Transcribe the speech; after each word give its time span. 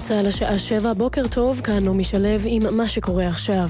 גלי 0.00 0.08
צה"ל 0.08 0.26
השעה 0.26 0.58
שבע, 0.58 0.92
בוקר 0.92 1.26
טוב, 1.26 1.60
כאן 1.64 1.84
נעמי 1.84 2.04
שלו 2.04 2.28
עם 2.44 2.76
מה 2.76 2.88
שקורה 2.88 3.26
עכשיו. 3.26 3.68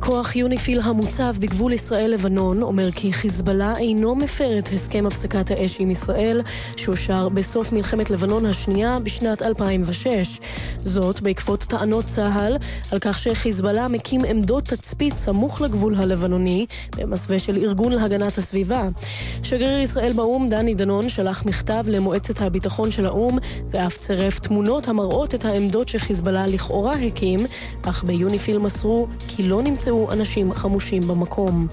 כוח 0.00 0.36
יוניפיל 0.36 0.80
המוצב 0.80 1.34
בגבול 1.38 1.72
ישראל-לבנון 1.72 2.62
אומר 2.62 2.90
כי 2.90 3.12
חיזבאללה 3.12 3.78
אינו 3.78 4.14
מפר 4.14 4.58
את 4.58 4.68
הסכם 4.68 5.06
הפסקת 5.06 5.50
האש 5.50 5.80
עם 5.80 5.90
ישראל, 5.90 6.42
שאושר 6.76 7.28
בסוף 7.28 7.72
מלחמת 7.72 8.10
לבנון 8.10 8.46
השנייה 8.46 8.98
בשנת 9.02 9.42
2006. 9.42 10.38
זאת 10.78 11.20
בעקבות 11.20 11.60
טענות 11.60 12.04
צה"ל 12.04 12.56
על 12.92 12.98
כך 12.98 13.18
שחיזבאללה 13.18 13.88
מקים 13.88 14.24
עמדות 14.24 14.64
תצפית 14.64 15.16
סמוך 15.16 15.60
לגבול 15.60 15.94
הלבנוני, 15.94 16.66
במסווה 16.96 17.38
של 17.38 17.56
ארגון 17.56 17.92
להגנת 17.92 18.38
הסביבה. 18.38 18.88
שגריר 19.42 19.78
ישראל 19.78 20.12
באו"ם, 20.12 20.48
דני 20.48 20.74
דנון, 20.74 21.08
שלח 21.08 21.46
מכתב 21.46 21.84
למועצת 21.88 22.40
הביטחון 22.40 22.90
של 22.90 23.06
האו"ם, 23.06 23.38
ואף 23.70 23.98
צירף 23.98 24.38
תמונות 24.38 24.88
המראות 24.88 25.34
את 25.34 25.44
העמדות 25.58 25.88
שחיזבאללה 25.88 26.46
לכאורה 26.46 26.92
הקים, 26.92 27.40
אך 27.82 28.04
ביוניפיל 28.04 28.58
מסרו 28.58 29.06
כי 29.28 29.42
לא 29.42 29.62
נמצאו 29.62 30.12
אנשים 30.12 30.54
חמושים 30.54 31.02
במקום. 31.02 31.66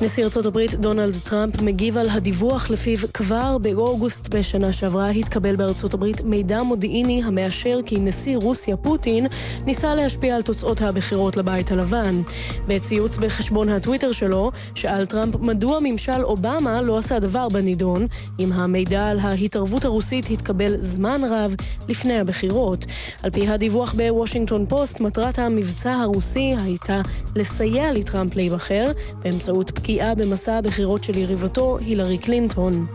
נשיא 0.00 0.24
ארצות 0.24 0.46
הברית 0.46 0.74
דונלד 0.74 1.14
טראמפ 1.24 1.62
מגיב 1.62 1.98
על 1.98 2.08
הדיווח 2.10 2.70
לפיו 2.70 2.98
כבר 3.14 3.58
באוגוסט 3.58 4.28
בשנה 4.28 4.72
שעברה 4.72 5.08
התקבל 5.08 5.56
בארצות 5.56 5.94
הברית 5.94 6.20
מידע 6.24 6.62
מודיעיני 6.62 7.22
המאשר 7.24 7.80
כי 7.86 7.96
נשיא 8.00 8.36
רוסיה 8.36 8.76
פוטין 8.76 9.26
ניסה 9.66 9.94
להשפיע 9.94 10.36
על 10.36 10.42
תוצאות 10.42 10.82
הבחירות 10.82 11.36
לבית 11.36 11.70
הלבן. 11.70 12.22
בציוץ 12.68 13.16
בחשבון 13.16 13.68
הטוויטר 13.68 14.12
שלו, 14.12 14.50
שאל 14.74 15.06
טראמפ 15.06 15.36
מדוע 15.36 15.78
ממשל 15.82 16.22
אובמה 16.24 16.82
לא 16.82 16.98
עשה 16.98 17.18
דבר 17.18 17.48
בנידון, 17.48 18.06
אם 18.40 18.52
המידע 18.52 19.06
על 19.06 19.18
ההתערבות 19.18 19.84
הרוסית 19.84 20.30
התקבל 20.30 20.76
זמן 20.80 21.20
רב 21.30 21.54
לפני 21.88 22.18
הבחירות. 22.18 22.86
על 23.22 23.30
פי 23.30 23.48
הדיווח 23.48 23.94
בוושינגטון 23.94 24.66
פוסט, 24.66 25.00
מטרת 25.00 25.38
המבצע 25.38 25.92
הרוסי 25.92 26.54
הייתה 26.64 27.00
לסייע 27.36 27.92
לטראמפ 27.92 28.36
להיבחר 28.36 28.92
באמצעות 29.22 29.70
פגיעה 29.86 30.14
במסע 30.14 30.54
הבחירות 30.54 31.04
של 31.04 31.18
יריבתו, 31.18 31.78
הילרי 31.78 32.18
קלינטון. 32.18 32.86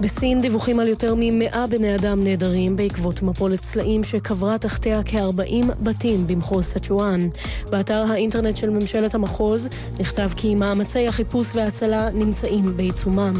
בסין 0.00 0.40
דיווחים 0.40 0.80
על 0.80 0.88
יותר 0.88 1.14
מ-100 1.14 1.56
בני 1.70 1.94
אדם 1.94 2.20
נעדרים 2.22 2.76
בעקבות 2.76 3.22
מפולת 3.22 3.62
סלעים 3.62 4.04
שקברה 4.04 4.58
תחתיה 4.58 5.00
כ-40 5.04 5.72
בתים 5.82 6.26
במחוז 6.26 6.64
סצ'ואן. 6.64 7.28
באתר 7.70 8.04
האינטרנט 8.10 8.56
של 8.56 8.70
ממשלת 8.70 9.14
המחוז 9.14 9.68
נכתב 10.00 10.30
כי 10.36 10.54
מאמצי 10.54 11.08
החיפוש 11.08 11.48
וההצלה 11.54 12.10
נמצאים 12.10 12.76
בעיצומם. 12.76 13.34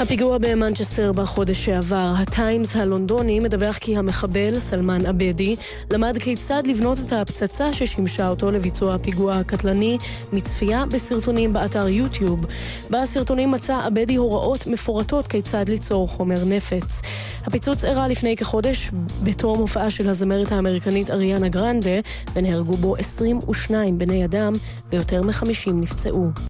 הפיגוע 0.00 0.38
במנצ'סטר 0.38 1.12
בחודש 1.12 1.64
שעבר, 1.64 2.14
הטיימס 2.16 2.76
הלונדוני 2.76 3.40
מדווח 3.40 3.78
כי 3.78 3.96
המחבל, 3.96 4.58
סלמן 4.58 5.06
עבדי, 5.06 5.56
למד 5.90 6.18
כיצד 6.18 6.62
לבנות 6.66 6.98
את 6.98 7.12
הפצצה 7.12 7.72
ששימשה 7.72 8.28
אותו 8.28 8.50
לביצוע 8.50 8.94
הפיגוע 8.94 9.34
הקטלני 9.34 9.98
מצפייה 10.32 10.84
בסרטונים 10.86 11.52
באתר 11.52 11.88
יוטיוב. 11.88 12.46
בסרטונים 12.90 13.50
מצא 13.50 13.80
עבדי 13.86 14.16
הוראות 14.16 14.66
מפורטות 14.66 15.26
כיצד 15.26 15.68
ליצור 15.68 16.08
חומר 16.08 16.44
נפץ. 16.44 17.00
הפיצוץ 17.46 17.84
אירע 17.84 18.08
לפני 18.08 18.36
כחודש 18.36 18.90
בתום 19.24 19.58
הופעה 19.58 19.90
של 19.90 20.08
הזמרת 20.08 20.52
האמריקנית 20.52 21.10
אריאנה 21.10 21.48
גרנדה, 21.48 22.00
ונהרגו 22.34 22.76
בו 22.76 22.96
22 22.96 23.98
בני 23.98 24.24
אדם 24.24 24.52
ויותר 24.90 25.22
מ-50 25.22 25.72
נפצעו. 25.72 26.47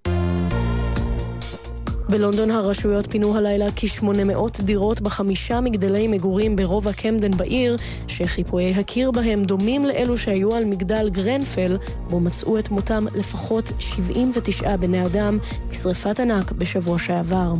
בלונדון 2.08 2.50
הרשויות 2.50 3.06
פינו 3.10 3.36
הלילה 3.36 3.66
כ-800 3.76 4.62
דירות 4.62 5.00
בחמישה 5.00 5.60
מגדלי 5.60 6.08
מגורים 6.08 6.56
ברובע 6.56 6.92
קמדן 6.92 7.30
בעיר, 7.30 7.76
שחיפויי 8.08 8.74
הקיר 8.74 9.10
בהם 9.10 9.44
דומים 9.44 9.84
לאלו 9.84 10.16
שהיו 10.16 10.54
על 10.54 10.64
מגדל 10.64 11.08
גרנפל, 11.08 11.78
בו 12.10 12.20
מצאו 12.20 12.58
את 12.58 12.70
מותם 12.70 13.04
לפחות 13.14 13.72
79 13.78 14.76
בני 14.76 15.06
אדם 15.06 15.38
בשרפת 15.70 16.20
ענק 16.20 16.52
בשבוע 16.52 16.98
שעבר. 16.98 17.52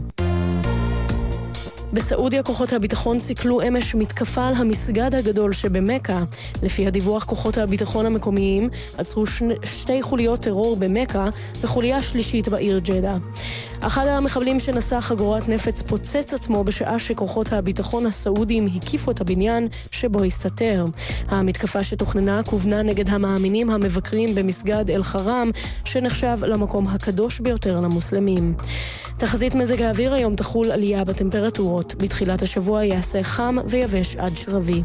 בסעודיה 1.92 2.42
כוחות 2.42 2.72
הביטחון 2.72 3.20
סיכלו 3.20 3.60
אמש 3.68 3.94
מתקפה 3.94 4.48
על 4.48 4.54
המסגד 4.54 5.14
הגדול 5.14 5.52
שבמכה. 5.52 6.24
לפי 6.62 6.86
הדיווח 6.86 7.24
כוחות 7.24 7.58
הביטחון 7.58 8.06
המקומיים 8.06 8.68
עצרו 8.98 9.26
שני, 9.26 9.54
שתי 9.64 10.02
חוליות 10.02 10.40
טרור 10.40 10.76
במכה 10.76 11.28
וחוליה 11.60 12.02
שלישית 12.02 12.48
בעיר 12.48 12.78
ג'דה. 12.78 13.14
אחד 13.80 14.06
המחבלים 14.06 14.60
שנשא 14.60 15.00
חגורת 15.00 15.48
נפץ 15.48 15.82
פוצץ 15.82 16.34
עצמו 16.34 16.64
בשעה 16.64 16.98
שכוחות 16.98 17.52
הביטחון 17.52 18.06
הסעודיים 18.06 18.68
הקיפו 18.74 19.10
את 19.10 19.20
הבניין 19.20 19.68
שבו 19.90 20.24
הסתתר. 20.24 20.84
המתקפה 21.28 21.82
שתוכננה 21.82 22.42
כוונה 22.42 22.82
נגד 22.82 23.10
המאמינים 23.10 23.70
המבקרים 23.70 24.34
במסגד 24.34 24.90
אל-חרם, 24.90 25.50
שנחשב 25.84 26.38
למקום 26.42 26.88
הקדוש 26.88 27.40
ביותר 27.40 27.80
למוסלמים. 27.80 28.54
תחזית 29.18 29.54
מזג 29.54 29.82
האוויר 29.82 30.14
היום 30.14 30.36
תחול 30.36 30.70
עלייה 30.70 31.04
בטמפרטורות. 31.04 31.94
בתחילת 31.94 32.42
השבוע 32.42 32.84
יעשה 32.84 33.22
חם 33.22 33.56
ויבש 33.66 34.16
עד 34.16 34.36
שרבי. 34.36 34.82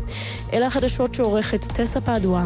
אלה 0.53 0.67
החדשות 0.67 1.13
שעורכת 1.13 1.65
טסה 1.73 2.01
פדווה. 2.01 2.45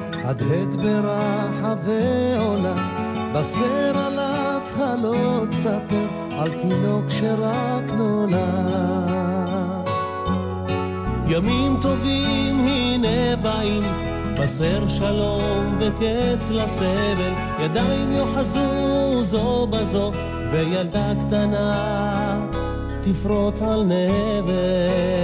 הדהד 0.23 0.75
ברחבי 0.75 2.33
עולם, 2.37 2.77
בסר 3.33 3.97
על 3.97 4.19
התחלות 4.19 5.53
ספר, 5.53 6.05
על 6.39 6.49
תינוק 6.49 7.05
שרק 7.09 7.91
נולד. 7.97 8.41
ימים 11.27 11.77
טובים 11.81 12.59
הנה 12.59 13.35
באים, 13.35 13.83
בסר 14.41 14.87
שלום 14.87 15.77
וקץ 15.79 16.49
לסבל, 16.49 17.33
ידיים 17.59 18.11
יוחזו 18.11 19.23
זו 19.23 19.67
בזו, 19.67 20.11
וילדה 20.51 21.13
קטנה 21.27 22.47
תפרוט 23.01 23.61
על 23.61 23.83
נבל. 23.83 25.20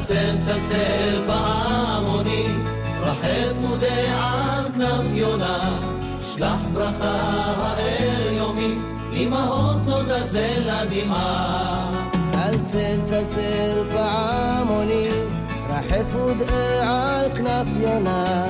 צלצל 0.00 0.38
צלצל 0.38 1.22
פעמונים, 1.26 2.64
רחף 3.00 3.70
ודעה 3.72 4.58
על 4.58 4.72
כנף 4.72 5.04
יונה, 5.12 5.80
שלח 6.20 6.60
ברכה 6.72 7.20
האל 7.56 8.32
יומי, 8.32 8.74
אמהות 9.12 9.86
לא 9.86 10.02
גזל 10.02 10.62
לדמעה. 10.66 11.92
צלצל 12.26 13.00
צלצל 13.04 13.84
פעמונים, 13.90 15.28
רחף 15.68 16.14
ודעה 16.14 17.20
על 17.20 17.30
כנף 17.36 17.68
יונה, 17.80 18.44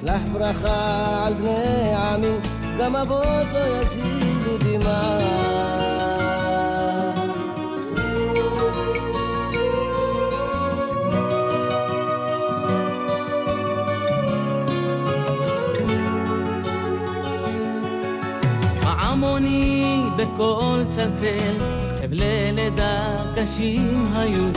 שלח 0.00 0.22
ברכה 0.32 1.26
על 1.26 1.34
בני 1.34 1.94
עמי, 1.94 2.34
גם 2.78 2.96
אבות 2.96 3.46
לא 3.52 3.82
יזילו 3.82 4.58
דמעה. 4.58 5.71
בקול 20.22 20.84
צלצל, 20.90 21.54
חבלי 22.02 22.52
לידה 22.52 23.16
קשים 23.36 24.12
היו, 24.14 24.48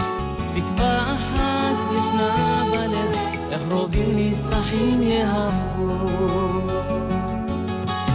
תקווה 0.56 1.14
אחת 1.14 1.76
ישנה 1.92 2.64
בלב, 2.72 3.16
איך 3.52 3.62
רובים 3.72 4.16
נפרחים 4.16 5.04
יהפכו. 5.04 5.98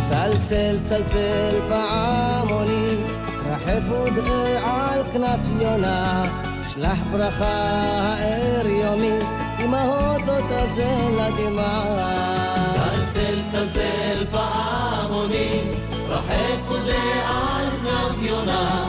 צלצל 0.09 0.77
צלצל 0.83 1.61
פעמוני, 1.69 2.97
רחף 3.47 3.83
ודעה 3.91 4.95
על 4.95 5.03
כנף 5.13 5.41
יונה, 5.61 6.25
שלח 6.75 6.99
ברכה 7.13 7.47
האר 7.47 8.67
יומי, 8.67 9.19
אמהות 9.65 10.21
לא 10.27 10.39
תזל 10.49 10.83
לדמעה. 11.17 12.07
צלצל 12.75 13.35
צלצל 13.51 14.25
פעמוני, 14.31 15.80
רחף 16.11 16.71
ודעה 16.71 17.59
על 17.61 17.71
כנף 17.71 18.23
יונה, 18.23 18.87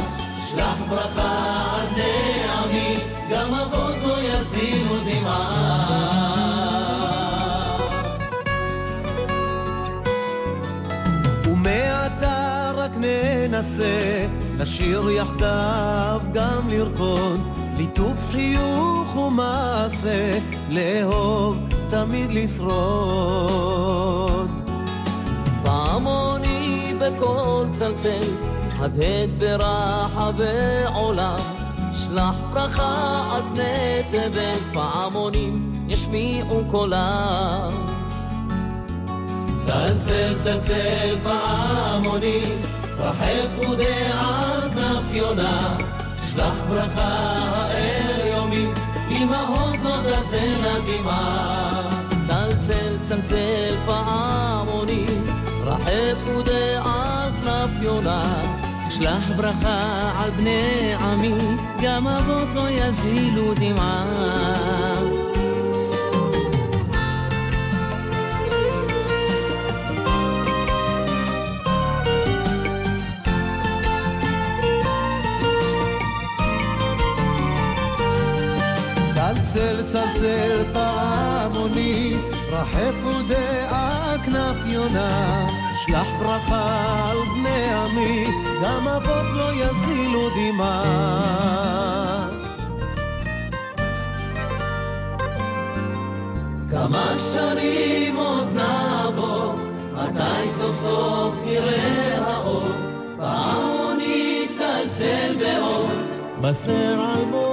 שלח 0.50 0.82
ברכה 0.90 1.76
על 1.76 1.86
בני 1.94 2.44
עמי, 2.58 2.96
גם 3.32 3.54
אבות 3.54 3.96
לא 4.04 4.16
יזילו 4.22 4.96
דמעה. 5.06 6.52
רק 12.92 12.92
ננסה 12.98 14.28
לשיר 14.60 15.10
יחדיו 15.10 16.22
גם 16.34 16.70
לרקוד, 16.70 17.40
ליטוף 17.78 18.18
חיוך 18.32 19.16
ומעשה, 19.16 20.40
לאהוב 20.70 21.58
תמיד 21.90 22.32
לשרוד. 22.32 23.82
פעמוני 25.64 26.51
בקול 27.02 27.68
צלצל, 27.72 28.22
הדהד 28.80 29.30
ברחבי 29.38 30.84
עולם, 30.96 31.36
שלח 31.94 32.36
ברכה 32.54 33.24
על 33.32 33.42
פני 33.54 34.04
תבל, 34.12 34.74
פעמונים 34.74 35.74
ישמיעו 35.88 36.64
קולם. 36.72 37.70
צלצל 39.58 40.34
צלצל 40.38 41.16
פעמוני, 41.24 42.42
רחף 42.98 43.70
ודעה 43.70 44.54
על 44.54 44.70
כנף 44.70 45.14
יונה, 45.14 45.78
שלח 46.32 46.54
ברכה 46.70 47.02
האל 47.02 48.28
יומי, 48.28 48.66
אמהות 49.10 49.76
לא 49.84 49.96
תזנה 50.04 50.74
דמעה. 50.80 51.90
צלצל 52.28 52.98
צלצל 53.02 53.76
פעמוני, 53.86 55.06
על 55.86 57.32
כנף 57.42 57.82
יונה, 57.82 58.24
שלח 58.90 59.30
ברכה 59.38 60.12
על 60.18 60.30
בני 60.30 60.94
עמי, 61.00 61.38
גם 61.82 62.08
אבות 62.08 62.48
לא 62.56 62.70
יזילו 62.70 63.54
דמעה. 63.54 64.06
צלצל 79.14 79.84
צלצל 79.84 80.64
פעמוני, 80.74 82.14
רחף 82.52 82.96
ודעה 83.06 84.16
כנף 84.26 84.58
יונה. 84.66 85.61
שלח 85.86 86.08
ברכה 86.20 87.10
על 87.12 87.18
בני 87.34 87.74
עמי, 87.74 88.26
גם 88.64 88.88
אבות 88.88 89.26
לא 89.34 89.54
יזילו 89.54 90.30
דמעה. 90.30 92.28
כמה 96.72 97.14
קשרים 97.16 98.16
עוד 98.16 98.48
נעבור, 98.54 99.54
מתי 99.94 100.50
סוף 100.50 100.76
סוף 100.76 101.36
נראה 101.46 102.18
האור, 102.18 102.68
פעמוני 103.18 104.48
צלצל 104.50 105.36
באור. 105.40 105.88
בסר 106.42 107.14
אלמוג 107.14 107.52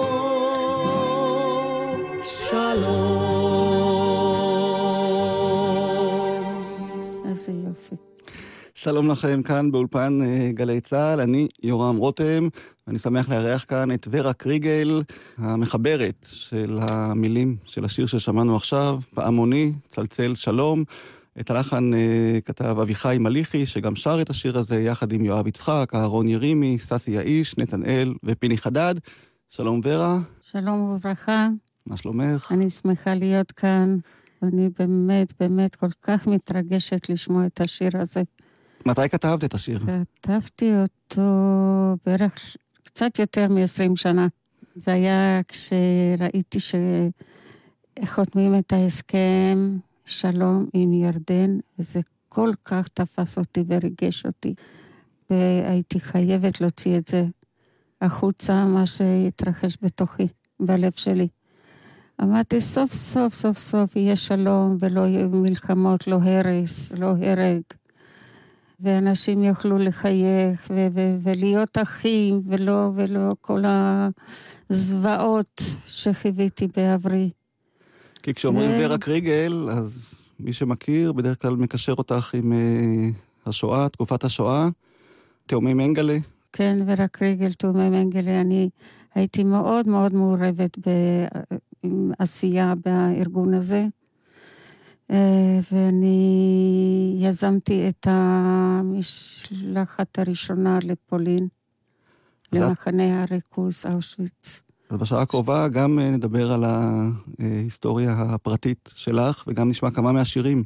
שלום. 2.23 3.28
שלום 8.81 9.09
לכם 9.09 9.43
כאן 9.43 9.71
באולפן 9.71 10.19
אה, 10.23 10.51
גלי 10.55 10.81
צה"ל, 10.81 11.21
אני 11.21 11.49
יורם 11.63 11.97
רותם, 11.97 12.49
ואני 12.87 12.99
שמח 12.99 13.29
לארח 13.29 13.65
כאן 13.69 13.91
את 13.91 14.09
ורה 14.11 14.33
קריגל, 14.33 15.03
המחברת 15.39 16.27
של 16.33 16.79
המילים 16.83 17.57
של 17.65 17.85
השיר 17.85 18.07
ששמענו 18.07 18.57
עכשיו, 18.57 18.99
פעמוני, 19.15 19.73
צלצל 19.89 20.35
שלום. 20.35 20.85
את 21.41 21.51
הלחן 21.51 21.95
אה, 21.95 22.39
כתב 22.45 22.79
אביחי 22.81 23.17
מליחי, 23.21 23.67
שגם 23.67 23.97
שר 23.97 24.23
את 24.23 24.31
השיר 24.31 24.59
הזה 24.59 24.81
יחד 24.81 25.13
עם 25.13 25.25
יואב 25.25 25.47
יצחק, 25.47 25.93
אהרון 25.95 26.29
ירימי, 26.29 26.79
ססי 26.79 27.11
יאיש, 27.11 27.59
נתנאל 27.59 28.15
ופיני 28.25 28.59
חדד. 28.59 28.95
שלום 29.49 29.81
ורה, 29.85 30.19
שלום 30.53 30.81
וברכה, 30.81 31.49
מה 31.87 31.97
שלומך? 31.97 32.53
אני 32.55 32.71
שמחה 32.71 33.15
להיות 33.15 33.53
כאן. 33.53 33.97
אני 34.43 34.71
באמת, 34.79 35.33
באמת 35.41 35.75
כל 35.75 35.91
כך 36.03 36.27
מתרגשת 36.27 37.09
לשמוע 37.09 37.47
את 37.47 37.61
השיר 37.61 37.91
הזה. 38.01 38.23
מתי 38.89 39.09
כתבת 39.09 39.45
את 39.45 39.55
השיר? 39.55 39.79
כתבתי 40.23 40.73
אותו 40.83 41.23
בערך 42.07 42.57
קצת 42.83 43.19
יותר 43.19 43.49
מ-20 43.49 43.97
שנה. 43.97 44.27
זה 44.77 44.93
היה 44.93 45.41
כשראיתי 45.49 46.59
שחותמים 48.05 48.55
את 48.59 48.73
ההסכם 48.73 49.79
שלום 50.05 50.67
עם 50.73 50.93
ירדן, 50.95 51.59
וזה 51.79 52.01
כל 52.29 52.51
כך 52.65 52.89
תפס 52.89 53.39
אותי 53.39 53.65
וריגש 53.67 54.27
אותי. 54.27 54.55
והייתי 55.31 56.01
חייבת 56.01 56.61
להוציא 56.61 56.99
את 56.99 57.09
זה 57.09 57.25
החוצה, 58.01 58.65
מה 58.65 58.87
שהתרחש 58.87 59.79
בתוכי, 59.83 60.27
בלב 60.61 60.93
שלי. 60.93 61.29
אמרתי, 62.23 62.61
סוף 62.61 62.93
סוף 62.93 63.35
סוף 63.35 63.59
סוף 63.59 63.97
יהיה 63.97 64.17
שלום 64.17 64.77
ולא 64.81 65.01
יהיו 65.01 65.29
מלחמות, 65.29 66.07
לא 66.07 66.17
הרס, 66.23 66.93
לא 66.93 67.07
הרג. 67.07 67.63
ואנשים 68.81 69.45
יוכלו 69.45 69.79
לחייך 69.79 70.71
ו- 70.71 70.87
ו- 70.95 71.17
ולהיות 71.23 71.79
אחים, 71.79 72.41
ולא, 72.47 72.91
ולא 72.95 73.31
כל 73.41 73.63
הזוועות 74.71 75.63
שחוויתי 75.87 76.69
בעברי. 76.77 77.31
כי 78.23 78.35
כשאומרים 78.35 78.71
ו- 78.71 78.85
ורה 78.85 78.99
קריגל, 78.99 79.69
אז 79.71 80.23
מי 80.41 80.53
שמכיר, 80.53 81.13
בדרך 81.13 81.43
כלל 81.43 81.57
מקשר 81.57 81.93
אותך 81.93 82.35
עם 82.35 82.53
אה, 82.53 83.09
השואה, 83.47 83.89
תקופת 83.89 84.25
השואה. 84.25 84.69
תאומי 85.47 85.75
מנגלה, 85.75 86.17
כן, 86.53 86.79
ורק 86.87 87.23
רגל 87.23 87.53
תאומי 87.53 87.89
מנגלה, 87.89 88.41
אני 88.41 88.69
הייתי 89.15 89.45
מאוד 89.45 89.89
מאוד 89.89 90.15
מעורבת 90.15 90.79
בעשייה 91.85 92.75
בארגון 92.85 93.55
הזה. 93.55 93.87
אה, 95.11 95.59
ואני 95.73 97.17
יזמתי 97.21 97.89
את 97.89 98.07
המשלחת 98.11 100.19
הראשונה 100.19 100.79
לפולין, 100.83 101.49
למחנה 102.53 103.23
הריכוז 103.23 103.85
אושוויץ. 103.95 104.63
אז 104.91 104.97
בשעה 104.97 105.23
הקרובה 105.23 105.69
גם 105.69 105.99
אה, 105.99 106.11
נדבר 106.11 106.53
על 106.53 106.65
ההיסטוריה 106.65 108.15
הפרטית 108.19 108.91
שלך, 108.95 109.45
וגם 109.47 109.69
נשמע 109.69 109.91
כמה 109.91 110.13
מהשירים 110.13 110.65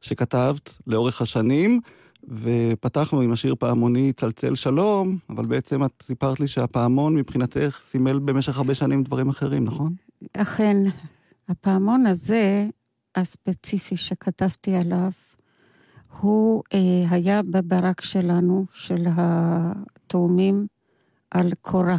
שכתבת 0.00 0.78
לאורך 0.86 1.22
השנים. 1.22 1.80
ופתחנו 2.28 3.20
עם 3.20 3.32
השיר 3.32 3.54
פעמוני 3.58 4.12
צלצל 4.12 4.54
שלום, 4.54 5.18
אבל 5.30 5.46
בעצם 5.46 5.84
את 5.84 6.02
סיפרת 6.02 6.40
לי 6.40 6.48
שהפעמון 6.48 7.14
מבחינתך 7.14 7.80
סימל 7.82 8.18
במשך 8.18 8.58
הרבה 8.58 8.74
שנים 8.74 9.02
דברים 9.02 9.28
אחרים, 9.28 9.64
נכון? 9.64 9.94
אכן, 10.36 10.76
הפעמון 11.48 12.06
הזה, 12.06 12.68
הספציפי 13.14 13.96
שכתבתי 13.96 14.76
עליו, 14.76 15.10
הוא 16.20 16.62
אה, 16.74 17.04
היה 17.10 17.42
בברק 17.42 18.00
שלנו, 18.00 18.66
של 18.72 19.04
התאומים, 19.16 20.66
על 21.30 21.50
קורה. 21.60 21.96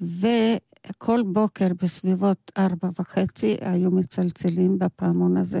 וכל 0.00 1.22
בוקר 1.32 1.66
בסביבות 1.82 2.52
ארבע 2.58 2.88
וחצי 3.00 3.56
היו 3.60 3.90
מצלצלים 3.90 4.78
בפעמון 4.78 5.36
הזה. 5.36 5.60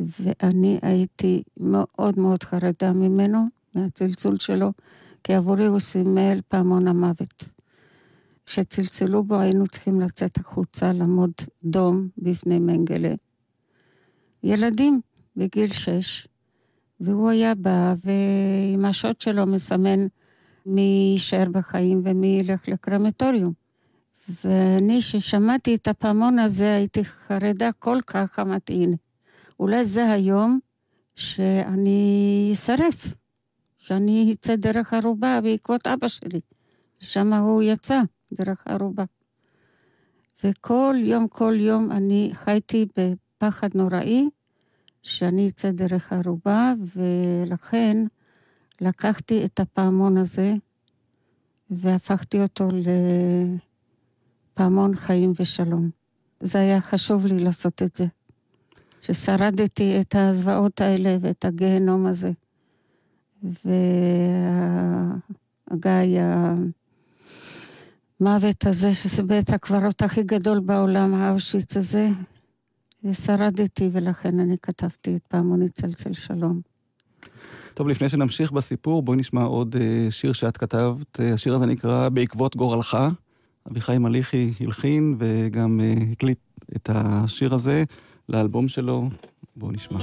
ואני 0.00 0.78
הייתי 0.82 1.42
מאוד 1.56 2.18
מאוד 2.18 2.42
חרדה 2.42 2.92
ממנו, 2.92 3.44
מהצלצול 3.74 4.38
שלו, 4.38 4.72
כי 5.24 5.34
עבורי 5.34 5.66
הוא 5.66 5.78
סימל 5.78 6.40
פעמון 6.48 6.88
המוות. 6.88 7.44
כשצלצלו 8.46 9.24
בו 9.24 9.40
היינו 9.40 9.66
צריכים 9.66 10.00
לצאת 10.00 10.36
החוצה, 10.36 10.92
לעמוד 10.92 11.30
דום 11.64 12.08
בפני 12.18 12.58
מנגלה. 12.58 13.14
ילדים 14.42 15.00
בגיל 15.36 15.72
שש, 15.72 16.28
והוא 17.00 17.30
היה 17.30 17.54
בא 17.54 17.94
ועם 18.04 18.84
השוט 18.84 19.20
שלו 19.20 19.46
מסמן 19.46 20.06
מי 20.66 21.10
יישאר 21.12 21.44
בחיים 21.52 22.02
ומי 22.04 22.40
ילך 22.40 22.68
לקרמטוריום. 22.68 23.52
ואני, 24.44 24.98
כששמעתי 25.00 25.74
את 25.74 25.88
הפעמון 25.88 26.38
הזה, 26.38 26.74
הייתי 26.74 27.04
חרדה 27.04 27.70
כל 27.78 27.98
כך, 28.06 28.38
אמרתי, 28.38 28.72
הנה, 28.72 28.96
אולי 29.60 29.84
זה 29.84 30.12
היום 30.12 30.58
שאני 31.16 32.50
אשרף, 32.52 33.14
שאני 33.78 34.32
אצא 34.32 34.56
דרך 34.56 34.94
ערובה 34.94 35.40
בעקבות 35.42 35.86
אבא 35.86 36.08
שלי. 36.08 36.40
שם 37.00 37.32
הוא 37.32 37.62
יצא. 37.62 38.00
דרך 38.32 38.62
ערובה. 38.66 39.04
וכל 40.44 40.94
יום, 40.98 41.28
כל 41.28 41.54
יום 41.58 41.92
אני 41.92 42.30
חייתי 42.32 42.86
בפחד 43.42 43.68
נוראי 43.74 44.28
שאני 45.02 45.48
אצא 45.48 45.70
דרך 45.70 46.12
ערובה, 46.12 46.72
ולכן 46.94 47.96
לקחתי 48.80 49.44
את 49.44 49.60
הפעמון 49.60 50.16
הזה 50.16 50.52
והפכתי 51.70 52.42
אותו 52.42 52.68
לפעמון 54.54 54.94
חיים 54.94 55.32
ושלום. 55.40 55.90
זה 56.40 56.58
היה 56.58 56.80
חשוב 56.80 57.26
לי 57.26 57.38
לעשות 57.44 57.82
את 57.82 57.96
זה. 57.96 58.06
ששרדתי 59.02 60.00
את 60.00 60.14
הזוועות 60.18 60.80
האלה 60.80 61.16
ואת 61.20 61.44
הגיהנום 61.44 62.06
הזה. 62.06 62.30
והגיא, 65.72 66.20
המוות 68.20 68.66
הזה, 68.66 68.94
שזה 68.94 69.22
בית 69.22 69.50
הקברות 69.50 70.02
הכי 70.02 70.22
גדול 70.22 70.60
בעולם, 70.60 71.14
האושיץ 71.14 71.76
הזה, 71.76 72.08
ושרדתי, 73.04 73.88
ולכן 73.92 74.40
אני 74.40 74.56
כתבתי 74.62 75.16
את 75.16 75.22
פעמוני 75.28 75.68
צלצל 75.68 76.12
שלום. 76.12 76.60
טוב, 77.74 77.88
לפני 77.88 78.08
שנמשיך 78.08 78.52
בסיפור, 78.52 79.02
בואי 79.02 79.16
נשמע 79.16 79.42
עוד 79.42 79.76
אה, 79.80 80.10
שיר 80.10 80.32
שאת 80.32 80.56
כתבת. 80.56 81.20
אה, 81.20 81.34
השיר 81.34 81.54
הזה 81.54 81.66
נקרא 81.66 82.08
בעקבות 82.08 82.56
גורלך. 82.56 82.98
אביחי 83.70 83.98
מליחי 83.98 84.50
הלחין 84.60 85.16
וגם 85.18 85.80
אה, 85.80 85.92
הקליט 86.12 86.38
את 86.76 86.90
השיר 86.92 87.54
הזה 87.54 87.84
לאלבום 88.28 88.68
שלו. 88.68 89.08
בואו 89.56 89.72
נשמע. 89.72 89.98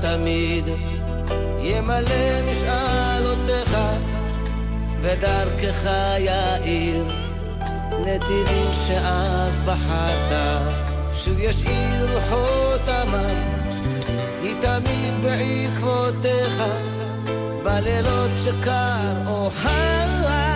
תמיד. 0.00 0.64
ימלא 1.62 2.42
משאלותיך 2.50 3.76
ודרכך 5.00 5.90
יאיר. 6.18 7.04
נתיבים 8.00 8.70
שאז 8.86 9.60
בחרת 9.60 10.32
שוב 11.12 11.38
ישאיר 11.38 12.20
חותמה 12.28 13.26
היא 14.42 14.54
תמיד 14.60 15.14
בעקבותיך 15.22 16.62
בלילות 17.64 18.30
שקר. 18.44 19.26
או 19.26 19.50
חם 19.62 20.49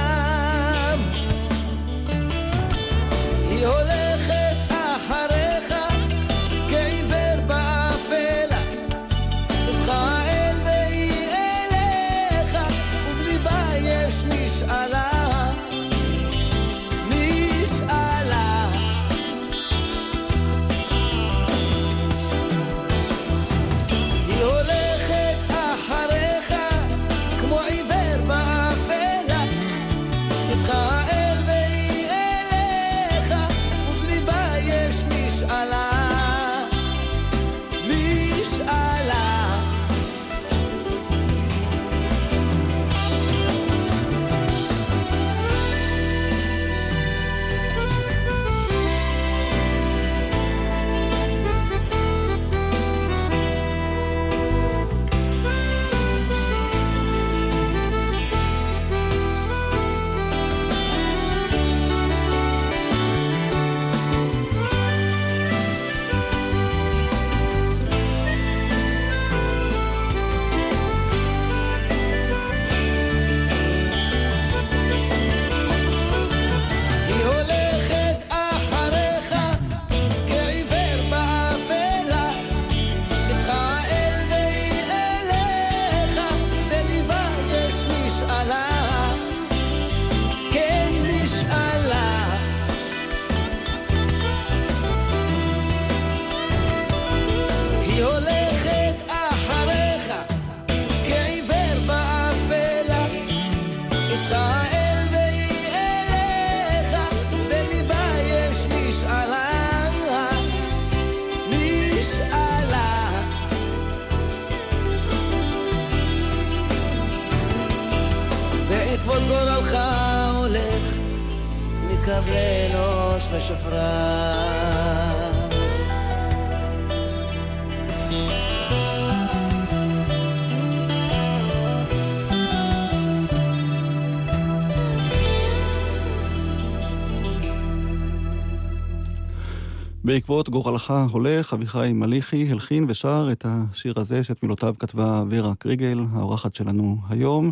בעקבות 140.15 140.49
גורלך 140.49 140.93
הולך, 141.11 141.55
אביחי 141.55 141.93
מליחי 141.95 142.51
הלחין 142.51 142.85
ושר 142.89 143.29
את 143.33 143.47
השיר 143.49 143.95
הזה, 143.97 144.25
שאת 144.25 144.43
מילותיו 144.43 144.75
כתבה 144.79 145.23
ורה 145.31 145.55
קריגל, 145.55 146.01
האורחת 146.13 146.55
שלנו 146.55 146.97
היום. 147.09 147.51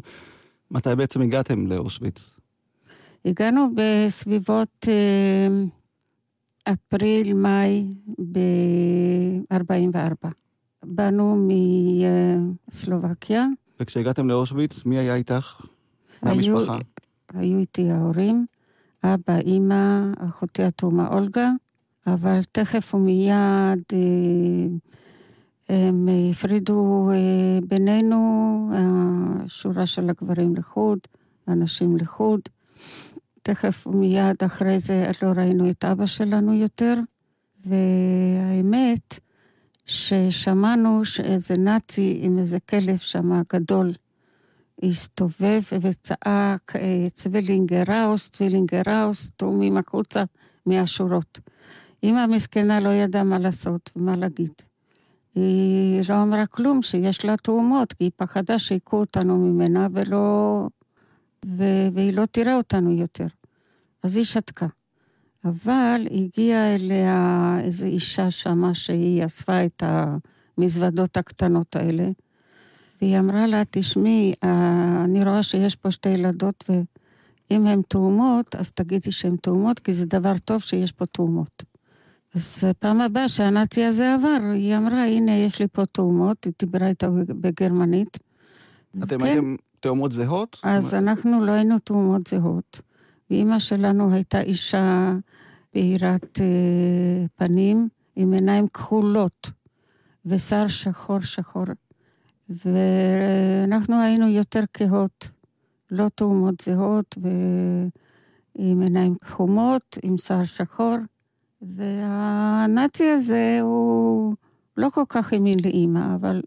מתי 0.71 0.97
בעצם 0.97 1.23
הגעתם 1.23 1.66
לאושוויץ? 1.66 2.31
הגענו 3.25 3.69
בסביבות 3.75 4.88
אה, 4.88 5.49
אפריל-מאי 6.73 7.87
ב-44. 8.33 10.28
באנו 10.83 11.49
מסלובקיה. 12.69 13.47
וכשהגעתם 13.81 14.28
לאושוויץ, 14.28 14.85
מי 14.85 14.99
היה 14.99 15.14
איתך? 15.14 15.66
מהמשפחה? 16.23 16.78
היו 17.35 17.59
איתי 17.59 17.90
ההורים, 17.90 18.47
אבא, 19.04 19.38
אימא, 19.38 20.12
אחותי 20.28 20.62
התאומה 20.62 21.09
אולגה. 21.09 21.50
אבל 22.07 22.41
תכף 22.53 22.95
ומיד 22.95 23.83
אה, 23.93 23.99
הם 25.69 26.09
הפרידו 26.31 27.11
אה, 27.13 27.59
בינינו, 27.67 28.71
השורה 29.45 29.87
של 29.87 30.11
הגברים 30.11 30.57
לחוד, 30.57 30.99
הנשים 31.47 31.97
לחוד. 31.97 32.41
תכף 33.43 33.87
ומיד 33.87 34.37
אחרי 34.47 34.79
זה 34.79 35.11
לא 35.23 35.29
ראינו 35.37 35.71
את 35.71 35.85
אבא 35.85 36.07
שלנו 36.07 36.55
יותר, 36.55 36.95
והאמת 37.67 39.19
ששמענו 39.87 41.05
שאיזה 41.05 41.55
נאצי 41.59 42.19
עם 42.23 42.39
איזה 42.39 42.59
כלב 42.61 42.97
שם 42.97 43.43
גדול 43.53 43.93
הסתובב 44.83 45.63
וצעק 45.81 46.77
אה, 46.77 47.07
Zwillinge 47.15 47.89
raus, 47.89 48.31
Zwillinge 48.31 48.95
raus, 48.95 49.31
תאומים 49.37 49.77
החוצה 49.77 50.25
מהשורות. 50.67 51.41
אמא 52.03 52.19
המסכנה 52.19 52.81
לא 52.81 52.89
ידעה 52.89 53.25
מה 53.25 53.39
לעשות 53.39 53.91
ומה 53.97 54.17
להגיד. 54.17 54.53
היא 55.35 56.03
לא 56.09 56.23
אמרה 56.23 56.47
כלום, 56.47 56.83
שיש 56.83 57.25
לה 57.25 57.37
תאומות, 57.37 57.93
כי 57.93 58.05
היא 58.05 58.11
פחדה 58.17 58.59
שיקחו 58.59 58.97
אותנו 58.97 59.37
ממנה 59.37 59.88
ולא... 59.93 60.67
ו... 61.47 61.65
והיא 61.95 62.15
לא 62.15 62.25
תראה 62.31 62.57
אותנו 62.57 62.93
יותר. 62.93 63.27
אז 64.03 64.17
היא 64.17 64.25
שתקה. 64.25 64.67
אבל 65.45 66.07
הגיעה 66.11 66.75
אליה 66.75 67.57
איזו 67.62 67.87
אישה 67.87 68.31
שמה 68.31 68.75
שהיא 68.75 69.25
אספה 69.25 69.65
את 69.65 69.83
המזוודות 69.87 71.17
הקטנות 71.17 71.77
האלה, 71.77 72.09
והיא 73.01 73.19
אמרה 73.19 73.47
לה, 73.47 73.62
תשמעי, 73.71 74.35
אה, 74.45 75.03
אני 75.05 75.25
רואה 75.25 75.43
שיש 75.43 75.77
פה 75.77 75.91
שתי 75.91 76.09
ילדות, 76.09 76.65
ואם 76.69 77.67
הן 77.67 77.83
תאומות, 77.88 78.55
אז 78.55 78.73
תגידי 78.73 79.12
שהן 79.12 79.37
תאומות, 79.37 79.79
כי 79.79 79.93
זה 79.93 80.07
דבר 80.07 80.38
טוב 80.45 80.61
שיש 80.61 80.93
פה 80.93 81.07
תאומות. 81.07 81.72
אז 82.35 82.64
פעם 82.79 83.01
הבאה 83.01 83.29
שהנאצי 83.29 83.85
הזה 83.85 84.14
עבר, 84.14 84.38
היא 84.55 84.77
אמרה, 84.77 85.05
הנה, 85.05 85.33
יש 85.33 85.61
לי 85.61 85.68
פה 85.73 85.87
תאומות, 85.87 86.45
היא 86.45 86.53
דיברה 86.59 86.88
איתה 86.88 87.09
בגרמנית. 87.29 88.18
אתם 89.03 89.18
כן. 89.18 89.25
הייתם 89.25 89.57
תאומות 89.81 90.12
זהות? 90.12 90.61
אז 90.62 90.95
אנחנו 90.95 91.45
לא 91.45 91.53
היינו 91.53 91.79
תאומות 91.79 92.27
זהות. 92.27 92.83
ואימא 93.31 93.59
שלנו 93.59 94.14
הייתה 94.14 94.40
אישה 94.40 95.12
בהירת 95.75 96.40
אה, 96.40 97.27
פנים, 97.37 97.88
עם 98.16 98.33
עיניים 98.33 98.68
כחולות, 98.68 99.51
ושיער 100.27 100.68
שחור 100.68 101.21
שחור. 101.21 101.64
ואנחנו 102.49 104.01
היינו 104.01 104.29
יותר 104.29 104.64
כהות, 104.73 105.31
לא 105.90 106.09
תאומות 106.14 106.61
זהות, 106.61 107.18
ועם 107.23 108.83
עיניים 108.83 109.14
חומות, 109.29 109.99
עם 110.03 110.18
שיער 110.18 110.45
שחור. 110.45 110.97
והנאצי 111.62 113.11
הזה 113.11 113.59
הוא 113.62 114.35
לא 114.77 114.88
כל 114.88 115.05
כך 115.09 115.33
האמין 115.33 115.59
לאימא, 115.64 116.14
אבל 116.14 116.42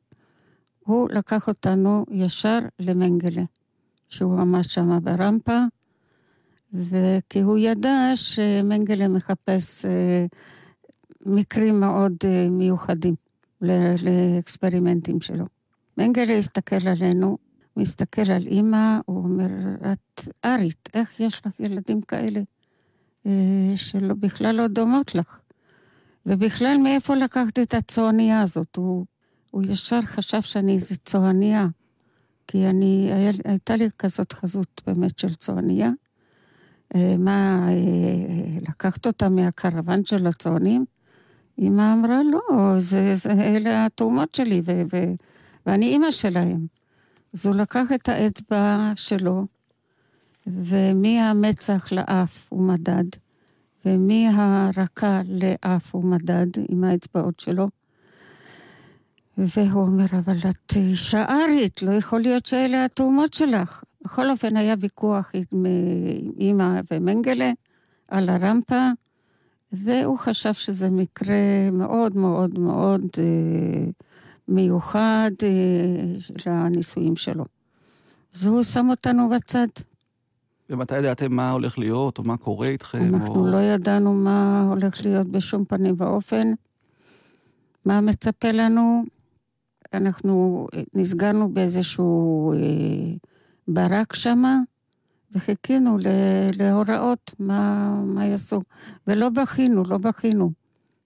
הוא 0.79 1.09
לקח 1.11 1.47
אותנו 1.47 2.05
ישר 2.11 2.59
למנגלה, 2.79 3.43
שהוא 4.09 4.39
עמד 4.39 4.63
שם 4.63 4.99
ברמפה, 5.03 5.59
וכי 6.73 7.41
הוא 7.41 7.57
ידע 7.57 8.11
שמנגלה 8.15 9.07
מחפש 9.07 9.85
אה, 9.85 10.25
מקרים 11.25 11.79
מאוד 11.79 12.13
אה, 12.25 12.47
מיוחדים 12.49 13.15
לאקספרימנטים 13.61 15.21
שלו. 15.21 15.45
מנגלה 15.97 16.37
הסתכל 16.37 16.87
עלינו, 16.87 17.37
מסתכל 17.77 18.31
על 18.31 18.47
אימא, 18.47 18.99
הוא 19.05 19.23
אומר, 19.23 19.47
את 19.91 20.27
ארית, 20.45 20.89
איך 20.93 21.19
יש 21.19 21.45
לך 21.45 21.59
ילדים 21.59 22.01
כאלה? 22.01 22.41
אה, 23.25 23.31
שבכלל 23.75 24.55
לא 24.55 24.67
דומות 24.67 25.15
לך. 25.15 25.39
ובכלל, 26.25 26.77
מאיפה 26.77 27.15
לקחת 27.15 27.59
את 27.59 27.73
הצועניה 27.73 28.41
הזאת? 28.41 28.75
הוא, 28.75 29.05
הוא 29.51 29.63
ישר 29.63 30.01
חשב 30.01 30.41
שאני 30.41 30.73
איזה 30.73 30.95
צועניה. 30.97 31.67
כי 32.47 32.67
אני, 32.67 33.09
היה, 33.13 33.31
הייתה 33.45 33.75
לי 33.75 33.89
כזאת 33.99 34.33
חזות 34.33 34.81
באמת 34.87 35.19
של 35.19 35.35
צועניה. 35.35 35.89
אה, 36.95 37.15
מה, 37.19 37.67
אה, 37.69 38.59
לקחת 38.69 39.07
אותה 39.07 39.29
מהקרוון 39.29 40.05
של 40.05 40.27
הצוענים? 40.27 40.85
אמא 41.59 41.93
אמרה, 41.93 42.21
לא, 42.23 42.79
זה, 42.79 43.15
זה, 43.15 43.31
אלה 43.31 43.85
התאומות 43.85 44.35
שלי, 44.35 44.61
ו, 44.65 44.81
ו, 44.93 45.03
ואני 45.65 45.85
אימא 45.85 46.11
שלהם. 46.11 46.67
אז 47.33 47.45
הוא 47.45 47.55
לקח 47.55 47.91
את 47.95 48.09
האצבע 48.09 48.91
שלו, 48.95 49.45
ומהמצח 50.47 51.91
לאף 51.91 52.47
הוא 52.49 52.61
מדד, 52.61 53.03
ומהרקה 53.85 55.21
לאף 55.25 55.95
הוא 55.95 56.03
מדד 56.03 56.47
עם 56.69 56.83
האצבעות 56.83 57.39
שלו. 57.39 57.67
והוא 59.37 59.81
אומר, 59.81 60.05
אבל 60.11 60.37
את 60.49 60.73
אישה 60.75 61.25
ארית, 61.29 61.81
לא 61.81 61.91
יכול 61.91 62.19
להיות 62.19 62.45
שאלה 62.45 62.85
התאומות 62.85 63.33
שלך. 63.33 63.83
בכל 64.01 64.31
אופן, 64.31 64.57
היה 64.57 64.75
ויכוח 64.79 65.31
עם 65.33 65.65
אימא 66.39 66.81
ומנגלה 66.91 67.51
על 68.09 68.29
הרמפה, 68.29 68.89
והוא 69.71 70.17
חשב 70.17 70.53
שזה 70.53 70.89
מקרה 70.89 71.69
מאוד 71.71 72.17
מאוד 72.17 72.59
מאוד 72.59 73.01
אה, 73.17 73.85
מיוחד 74.47 75.31
אה, 75.43 76.43
לנישואים 76.45 77.15
שלו. 77.15 77.45
אז 78.35 78.45
הוא 78.45 78.63
שם 78.63 78.89
אותנו 78.89 79.29
בצד. 79.29 79.67
ומתי 80.69 80.97
ידעתם 80.97 81.33
מה 81.33 81.51
הולך 81.51 81.77
להיות, 81.79 82.17
או 82.17 82.23
מה 82.23 82.37
קורה 82.37 82.67
איתכם? 82.67 83.15
אנחנו 83.15 83.35
או... 83.35 83.47
לא 83.47 83.57
ידענו 83.57 84.13
מה 84.13 84.67
הולך 84.69 85.05
להיות 85.05 85.27
בשום 85.27 85.65
פנים 85.65 85.95
ואופן. 85.97 86.53
מה 87.85 88.01
מצפה 88.01 88.51
לנו? 88.51 89.03
אנחנו 89.93 90.67
נסגרנו 90.93 91.53
באיזשהו 91.53 92.53
אה, 92.53 92.57
ברק 93.67 94.15
שמה, 94.15 94.59
וחיכינו 95.31 95.97
להוראות 96.57 97.35
מה, 97.39 97.89
מה 98.05 98.25
יעשו. 98.25 98.61
ולא 99.07 99.29
בכינו, 99.29 99.83
לא 99.83 99.97
בכינו. 99.97 100.51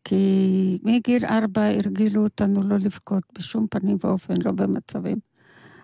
כי 0.04 0.80
מגיל 0.84 1.26
ארבע 1.26 1.66
הרגילו 1.66 2.24
אותנו 2.24 2.64
לא 2.64 2.78
לבכות 2.78 3.24
בשום 3.38 3.68
פנים 3.70 3.98
ואופן, 4.04 4.34
לא 4.46 4.52
במצבים. 4.52 5.18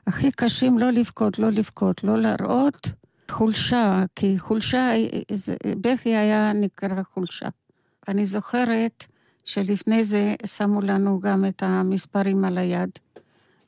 הכי 0.07 0.31
קשים 0.31 0.79
לא 0.79 0.89
לבכות, 0.89 1.39
לא 1.39 1.49
לבכות, 1.49 2.03
לא 2.03 2.17
להראות. 2.17 3.04
חולשה, 3.31 4.03
כי 4.15 4.39
חולשה, 4.39 4.91
בכי 5.81 6.15
היה 6.15 6.53
נקרא 6.53 7.03
חולשה. 7.03 7.49
אני 8.07 8.25
זוכרת 8.25 9.05
שלפני 9.45 10.03
זה 10.03 10.35
שמו 10.45 10.81
לנו 10.81 11.19
גם 11.19 11.45
את 11.45 11.63
המספרים 11.63 12.45
על 12.45 12.57
היד. 12.57 12.89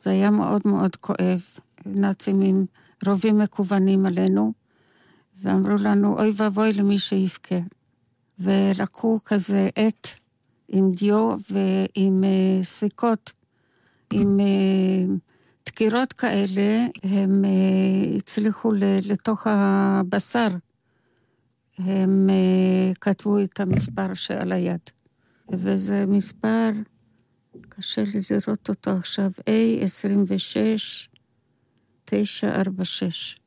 זה 0.02 0.10
היה 0.10 0.32
מאוד 0.32 0.62
מאוד 0.66 0.96
כואב, 0.96 1.42
נאצים 1.86 2.42
עם 2.42 2.66
רובים 3.06 3.38
מקוונים 3.38 4.06
עלינו, 4.06 4.54
ואמרו 5.42 5.76
לנו, 5.84 6.20
אוי 6.20 6.32
ואבוי 6.36 6.74
למי 6.74 7.00
שיבכה. 7.00 7.56
ולקחו 8.40 9.18
כזה 9.26 9.70
עט 9.76 10.08
עם 10.68 10.92
דיו 10.92 11.30
ועם 11.52 12.24
סיכות, 12.64 13.32
עם 14.14 14.40
דקירות 15.68 16.14
כאלה, 16.14 16.86
הם 17.04 17.46
uh, 17.46 18.18
הצליחו 18.18 18.72
לתוך 19.04 19.48
הבשר. 19.50 20.48
הם 21.78 22.30
uh, 22.30 22.98
כתבו 23.02 23.44
את 23.44 23.60
המספר 23.60 24.14
שעל 24.14 24.52
היד. 24.52 24.80
וזה 25.52 26.06
מספר, 26.08 26.70
קשה 27.70 28.04
לי 28.04 28.22
לראות 28.30 28.70
אותו 28.70 28.92
עכשיו, 28.92 29.32
A26 29.40 31.08
946. 32.06 33.40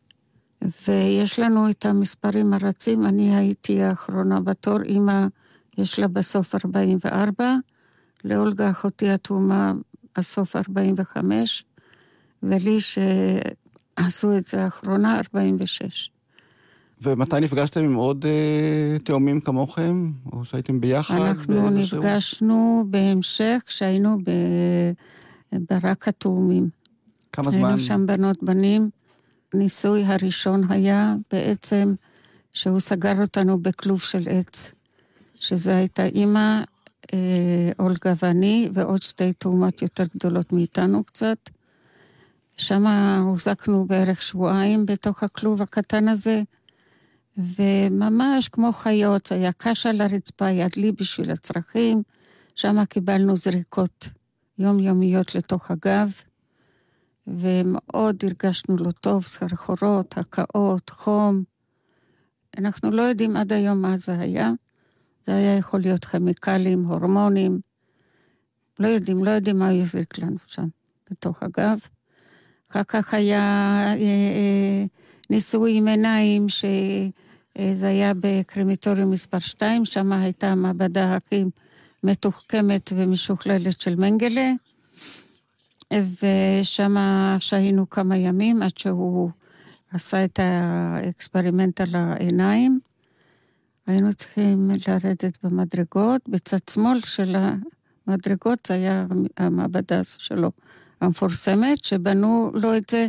ויש 0.88 1.38
לנו 1.38 1.70
את 1.70 1.86
המספרים 1.86 2.52
הרצים, 2.54 3.06
אני 3.06 3.36
הייתי 3.36 3.82
האחרונה 3.82 4.40
בתור, 4.40 4.78
אמא 4.88 5.26
יש 5.78 5.98
לה 5.98 6.08
בסוף 6.08 6.54
44, 6.54 7.54
לאולגה 8.24 8.70
אחותי 8.70 9.10
התרומה 9.10 9.72
הסוף 10.16 10.56
45, 10.56 11.64
ולי 12.42 12.78
שעשו 12.80 14.36
את 14.36 14.44
זה 14.44 14.64
האחרונה 14.64 15.16
46. 15.16 16.10
ומתי 17.02 17.40
נפגשתם 17.40 17.80
עם 17.80 17.94
עוד 17.94 18.26
אה, 18.26 18.98
תאומים 18.98 19.40
כמוכם? 19.40 20.12
או 20.32 20.44
שהייתם 20.44 20.80
ביחד? 20.80 21.18
אנחנו 21.20 21.70
נפגשנו 21.70 22.74
שירות? 22.78 22.90
בהמשך 22.90 23.62
כשהיינו 23.66 24.18
ברק 25.52 26.08
התאומים. 26.08 26.68
כמה 27.32 27.50
זמן? 27.50 27.64
היינו 27.64 27.80
שם 27.80 28.06
בנות 28.06 28.42
בנים. 28.42 28.90
ניסוי 29.54 30.04
הראשון 30.04 30.62
היה 30.68 31.14
בעצם 31.32 31.94
שהוא 32.52 32.80
סגר 32.80 33.20
אותנו 33.20 33.58
בכלוב 33.58 34.00
של 34.00 34.28
עץ. 34.30 34.72
שזו 35.34 35.70
הייתה 35.70 36.04
אימא, 36.04 36.62
אה, 37.12 37.70
אולגה 37.78 38.12
ואני, 38.22 38.70
ועוד 38.72 39.02
שתי 39.02 39.32
תאומות 39.32 39.82
יותר 39.82 40.04
גדולות 40.16 40.52
מאיתנו 40.52 41.04
קצת. 41.04 41.50
שם 42.60 42.86
הוחזקנו 43.22 43.84
בערך 43.86 44.22
שבועיים 44.22 44.86
בתוך 44.86 45.22
הכלוב 45.22 45.62
הקטן 45.62 46.08
הזה. 46.08 46.42
וממש 47.38 48.48
כמו 48.48 48.72
חיות, 48.72 49.32
היה 49.32 49.52
קש 49.52 49.86
על 49.86 50.00
הרצפה, 50.00 50.50
יד 50.50 50.76
לי 50.76 50.92
בשביל 50.92 51.30
הצרכים, 51.30 52.02
שם 52.54 52.84
קיבלנו 52.84 53.36
זריקות 53.36 54.08
יומיומיות 54.58 55.34
לתוך 55.34 55.70
הגב, 55.70 56.12
ומאוד 57.26 58.16
הרגשנו 58.24 58.76
לא 58.76 58.90
טוב, 58.90 59.24
סחרחורות, 59.24 60.18
הקאות, 60.18 60.90
חום. 60.90 61.42
אנחנו 62.58 62.90
לא 62.90 63.02
יודעים 63.02 63.36
עד 63.36 63.52
היום 63.52 63.82
מה 63.82 63.96
זה 63.96 64.18
היה. 64.18 64.50
זה 65.26 65.34
היה 65.34 65.56
יכול 65.56 65.80
להיות 65.80 66.04
כימיקלים, 66.04 66.84
הורמונים. 66.84 67.60
לא 68.78 68.88
יודעים, 68.88 69.24
לא 69.24 69.30
יודעים 69.30 69.58
מה 69.58 69.70
הוא 69.70 69.80
יזריק 69.80 70.18
לנו 70.18 70.36
שם, 70.46 70.68
בתוך 71.10 71.42
הגב. 71.42 71.78
אחר 72.70 72.82
כך 72.88 73.14
היה 73.14 73.40
אה, 73.86 73.94
אה, 73.94 74.84
ניסוי 75.30 75.76
עם 75.76 75.88
עיניים, 75.88 76.48
ש... 76.48 76.64
אה, 77.58 77.74
היה 77.82 78.12
בקרמטוריום 78.20 79.10
מספר 79.10 79.38
2, 79.38 79.84
שם 79.84 80.12
הייתה 80.12 80.54
מעבדה 80.54 81.16
הכי 81.16 81.44
מתוחכמת 82.04 82.92
ומשוכללת 82.96 83.80
של 83.80 83.96
מנגלה, 83.96 84.52
ושם 85.92 86.96
שהינו 87.40 87.90
כמה 87.90 88.16
ימים 88.16 88.62
עד 88.62 88.78
שהוא 88.78 89.30
עשה 89.92 90.24
את 90.24 90.38
האקספרימנט 90.42 91.80
על 91.80 91.88
העיניים. 91.94 92.80
היינו 93.86 94.14
צריכים 94.14 94.70
לרדת 94.88 95.38
במדרגות, 95.42 96.28
בצד 96.28 96.58
שמאל 96.70 97.00
של 97.00 97.36
המדרגות 98.06 98.58
זה 98.66 98.74
היה 98.74 99.06
המעבדה 99.36 100.04
שלו 100.04 100.50
המפורסמת, 101.00 101.84
שבנו 101.84 102.50
לו 102.54 102.76
את 102.76 102.90
זה 102.90 103.06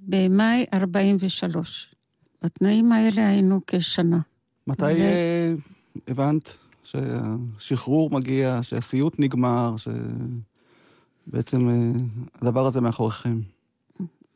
במאי 0.00 0.64
43. 0.74 1.94
בתנאים 2.42 2.92
האלה 2.92 3.28
היינו 3.28 3.60
כשנה. 3.66 4.18
מתי 4.66 4.82
ו... 4.82 4.86
אה, 4.86 5.52
הבנת 6.08 6.56
שהשחרור 6.84 8.10
מגיע, 8.10 8.58
שהסיוט 8.62 9.14
נגמר, 9.18 9.74
שבעצם 11.26 11.68
אה, 11.68 11.74
הדבר 12.42 12.66
הזה 12.66 12.80
מאחוריכם? 12.80 13.40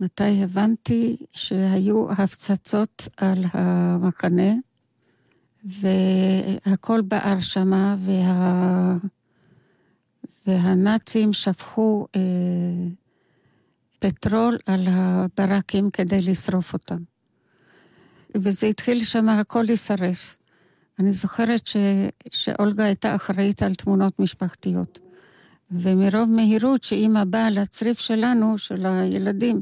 מתי 0.00 0.42
הבנתי 0.42 1.16
שהיו 1.34 2.12
הפצצות 2.12 3.08
על 3.16 3.44
המחנה, 3.52 4.52
והכל 5.64 7.00
בער 7.00 7.40
שמה, 7.40 7.96
וה... 7.98 8.96
והנאצים 10.46 11.32
שפכו 11.32 12.06
אה, 12.16 12.20
פטרול 13.98 14.58
על 14.66 14.80
הברקים 14.86 15.90
כדי 15.90 16.22
לשרוף 16.22 16.72
אותם. 16.72 16.98
וזה 18.34 18.66
התחיל 18.66 19.04
שם 19.04 19.28
הכל 19.28 19.62
להישרף. 19.62 20.36
אני 20.98 21.12
זוכרת 21.12 21.66
ש, 21.66 21.76
שאולגה 22.32 22.84
הייתה 22.84 23.14
אחראית 23.14 23.62
על 23.62 23.74
תמונות 23.74 24.18
משפחתיות. 24.18 25.00
ומרוב 25.70 26.30
מהירות 26.30 26.84
שאימא 26.84 27.24
באה 27.24 27.50
לצריף 27.50 27.98
שלנו, 27.98 28.58
של 28.58 28.86
הילדים, 28.86 29.60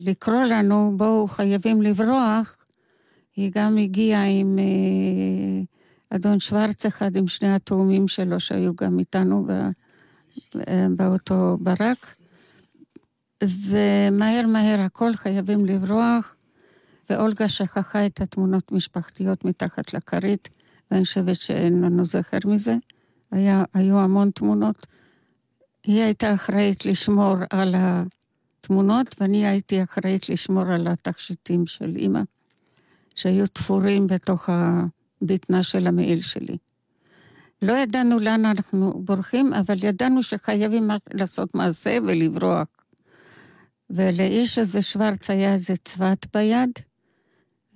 לקרוא 0.00 0.42
לנו, 0.42 0.92
בואו 0.96 1.28
חייבים 1.28 1.82
לברוח, 1.82 2.64
היא 3.36 3.50
גם 3.54 3.78
הגיעה 3.78 4.24
עם 4.24 4.58
אה, 4.58 6.16
אדון 6.16 6.40
שוורץ 6.40 6.86
אחד, 6.86 7.16
עם 7.16 7.28
שני 7.28 7.54
התאומים 7.54 8.08
שלו 8.08 8.40
שהיו 8.40 8.74
גם 8.74 8.98
איתנו 8.98 9.46
אה, 9.50 9.68
באותו 10.96 11.58
ברק. 11.60 12.14
ומהר 13.42 14.46
מהר 14.46 14.80
הכל 14.80 15.12
חייבים 15.12 15.66
לברוח, 15.66 16.36
ואולגה 17.10 17.48
שכחה 17.48 18.06
את 18.06 18.20
התמונות 18.20 18.72
משפחתיות 18.72 19.44
מתחת 19.44 19.94
לכרית, 19.94 20.48
ואני 20.90 21.04
חושבת 21.04 21.36
שאין 21.36 21.82
לנו 21.82 22.04
זכר 22.04 22.38
מזה. 22.44 22.76
היה, 23.30 23.64
היו 23.74 23.98
המון 23.98 24.30
תמונות. 24.30 24.86
היא 25.84 26.02
הייתה 26.02 26.34
אחראית 26.34 26.86
לשמור 26.86 27.36
על 27.50 27.74
התמונות, 27.78 29.16
ואני 29.20 29.46
הייתי 29.46 29.82
אחראית 29.82 30.28
לשמור 30.28 30.64
על 30.66 30.86
התכשיטים 30.86 31.66
של 31.66 31.96
אימא, 31.96 32.20
שהיו 33.14 33.46
תפורים 33.46 34.06
בתוך 34.06 34.48
הבטנה 34.48 35.62
של 35.62 35.86
המעיל 35.86 36.20
שלי. 36.20 36.56
לא 37.62 37.72
ידענו 37.72 38.18
לאן 38.18 38.44
אנחנו 38.44 39.02
בורחים, 39.04 39.54
אבל 39.54 39.84
ידענו 39.84 40.22
שחייבים 40.22 40.88
לעשות 41.14 41.54
מעשה 41.54 41.98
ולברוח. 42.02 42.66
ולאיש 43.90 44.58
הזה 44.58 44.82
שוורץ 44.82 45.30
היה 45.30 45.52
איזה 45.52 45.74
צבת 45.84 46.36
ביד, 46.36 46.70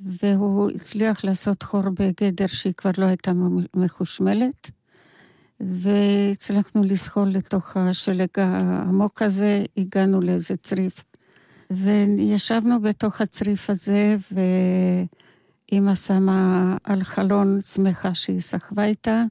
והוא 0.01 0.71
הצליח 0.71 1.25
לעשות 1.25 1.63
חור 1.63 1.83
בגדר 1.83 2.47
שהיא 2.47 2.73
כבר 2.77 2.91
לא 2.99 3.05
הייתה 3.07 3.33
מחושמלת, 3.77 4.71
והצלחנו 5.61 6.85
לזחול 6.85 7.29
לתוך 7.29 7.77
השלג 7.77 8.29
העמוק 8.37 9.23
הזה, 9.23 9.65
הגענו 9.77 10.21
לאיזה 10.21 10.57
צריף. 10.57 11.05
וישבנו 11.71 12.81
בתוך 12.83 13.21
הצריף 13.21 13.71
הזה, 13.71 14.17
ואימא 15.73 15.95
שמה 15.95 16.77
על 16.85 17.03
חלון 17.03 17.61
שמחה 17.61 18.15
שהיא 18.15 18.41
סחבה 18.41 18.85
איתה. 18.85 19.25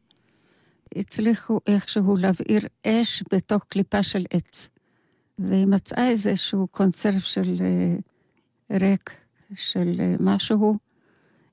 הצליחו 0.95 1.59
איכשהו 1.67 2.15
להבעיר 2.17 2.61
אש 2.87 3.23
בתוך 3.33 3.63
קליפה 3.63 4.03
של 4.03 4.25
עץ. 4.29 4.69
והיא 5.39 5.65
מצאה 5.65 6.09
איזשהו 6.09 6.67
קונסרב 6.71 7.19
של 7.19 7.55
אה, 7.61 7.95
ריק 8.77 9.11
של 9.55 9.91
אה, 9.99 10.15
משהו, 10.19 10.77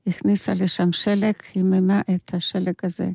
הכניסה 0.07 0.55
לשם 0.55 0.93
שלג, 0.93 1.35
חיממה 1.53 2.01
את 2.15 2.35
השלג 2.35 2.75
הזה, 2.83 3.09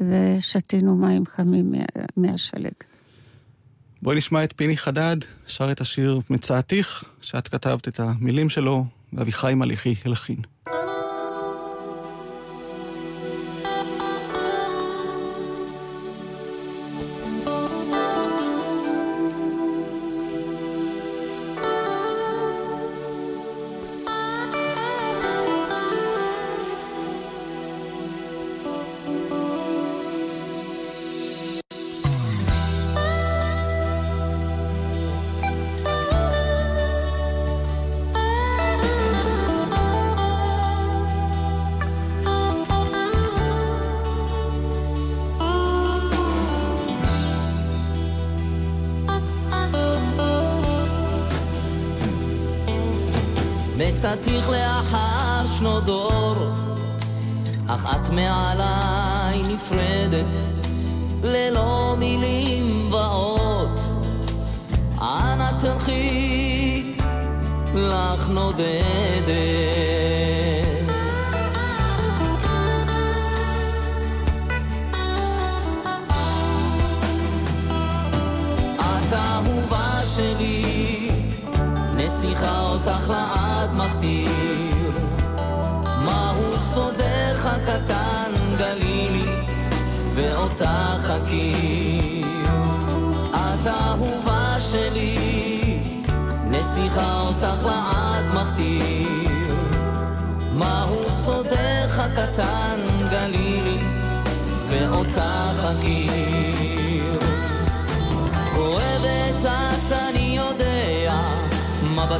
ושתינו 0.00 0.96
מים 0.96 1.26
חמים 1.26 1.72
מהשלג. 2.16 2.72
בואי 4.02 4.16
נשמע 4.16 4.44
את 4.44 4.52
פיני 4.56 4.76
חדד, 4.76 5.16
שר 5.46 5.72
את 5.72 5.80
השיר 5.80 6.20
"מצאתיך", 6.30 7.04
שאת 7.20 7.48
כתבת 7.48 7.88
את 7.88 8.00
המילים 8.00 8.48
שלו, 8.48 8.84
ואביחי 9.12 9.54
מליחי 9.54 9.94
הלחין. 10.04 10.40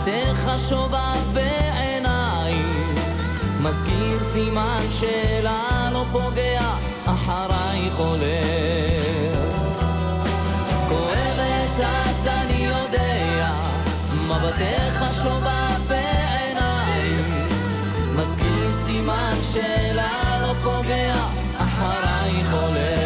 מבטך 0.07 0.51
שובב 0.69 1.33
בעיניי. 1.33 2.55
מזכיר 3.61 4.25
סימן 4.25 4.87
שאלה 4.90 5.90
לא 5.92 6.05
פוגע, 6.12 6.61
אחריי 7.05 7.90
חולר. 7.90 9.35
כואבת 10.88 11.81
את 11.81 12.27
אני 12.27 12.66
יודע, 12.66 13.53
מבטך 14.27 15.05
שובב 15.23 15.88
בעיניי. 15.88 17.14
מזכיר 18.16 18.73
סימן 18.85 19.35
שאלה 19.53 20.38
לא 20.42 20.55
פוגע, 20.62 21.14
אחריי 21.59 22.45
חולר. 22.51 23.06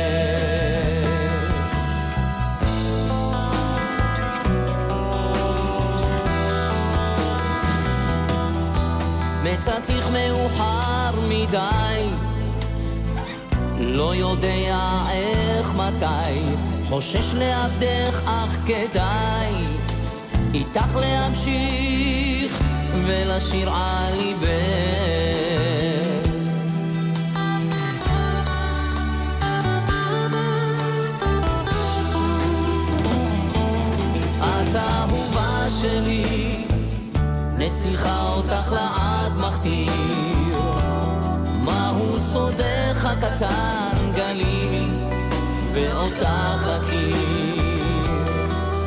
מצאתיך 9.70 10.08
מאוחר 10.12 11.20
מדי, 11.28 12.08
לא 13.78 14.14
יודע 14.14 15.04
איך 15.10 15.72
מתי, 15.74 16.40
חושש 16.88 17.34
לאבדך 17.34 18.20
אך 18.24 18.56
כדאי, 18.66 19.52
איתך 20.54 20.96
להמשיך 21.00 22.58
ולשיר 23.06 23.70
על 23.70 24.14
ליבך. 24.16 24.50
את 34.38 34.76
אהובה 34.76 35.66
שלי, 35.80 36.19
נסיכה 37.60 38.28
אותך 38.28 38.72
לעד 38.72 39.32
מכתיר. 39.36 39.92
מהו 41.64 42.16
סודך 42.16 43.04
הקטן 43.04 44.10
גלילי, 44.14 44.86
ואותך 45.72 46.68
אכיר. 46.78 47.62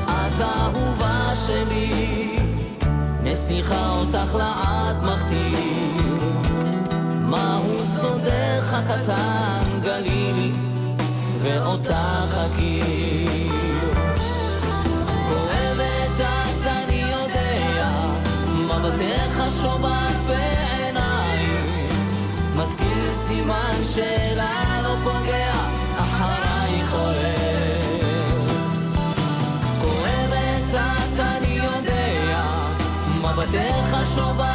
את 0.05 0.41
אהובה 0.41 1.33
שלי, 1.47 2.37
נסיכה 3.23 3.89
אותך 3.89 4.35
לעד 4.35 5.03
מכתיר. 5.03 6.17
מהו 7.21 7.83
סודך 7.83 8.73
הקטן 8.73 9.79
גלילי, 9.81 10.51
ואותך 11.43 12.37
אכיר. 12.47 13.12
מבטך 18.93 19.43
שובב 19.61 20.27
בעיניי. 20.27 21.45
מזכיר 22.55 23.13
סימן 23.13 23.83
שאלה 23.93 24.81
לא 24.83 24.95
פוגע, 25.03 25.53
אחריי 25.97 26.81
חולר. 26.89 28.45
כואבת 29.81 30.73
את 30.73 31.19
אני 31.19 31.59
יודע, 31.63 32.41
מבטך 33.21 33.97
שובב 34.15 34.37
בעיניי. 34.37 34.52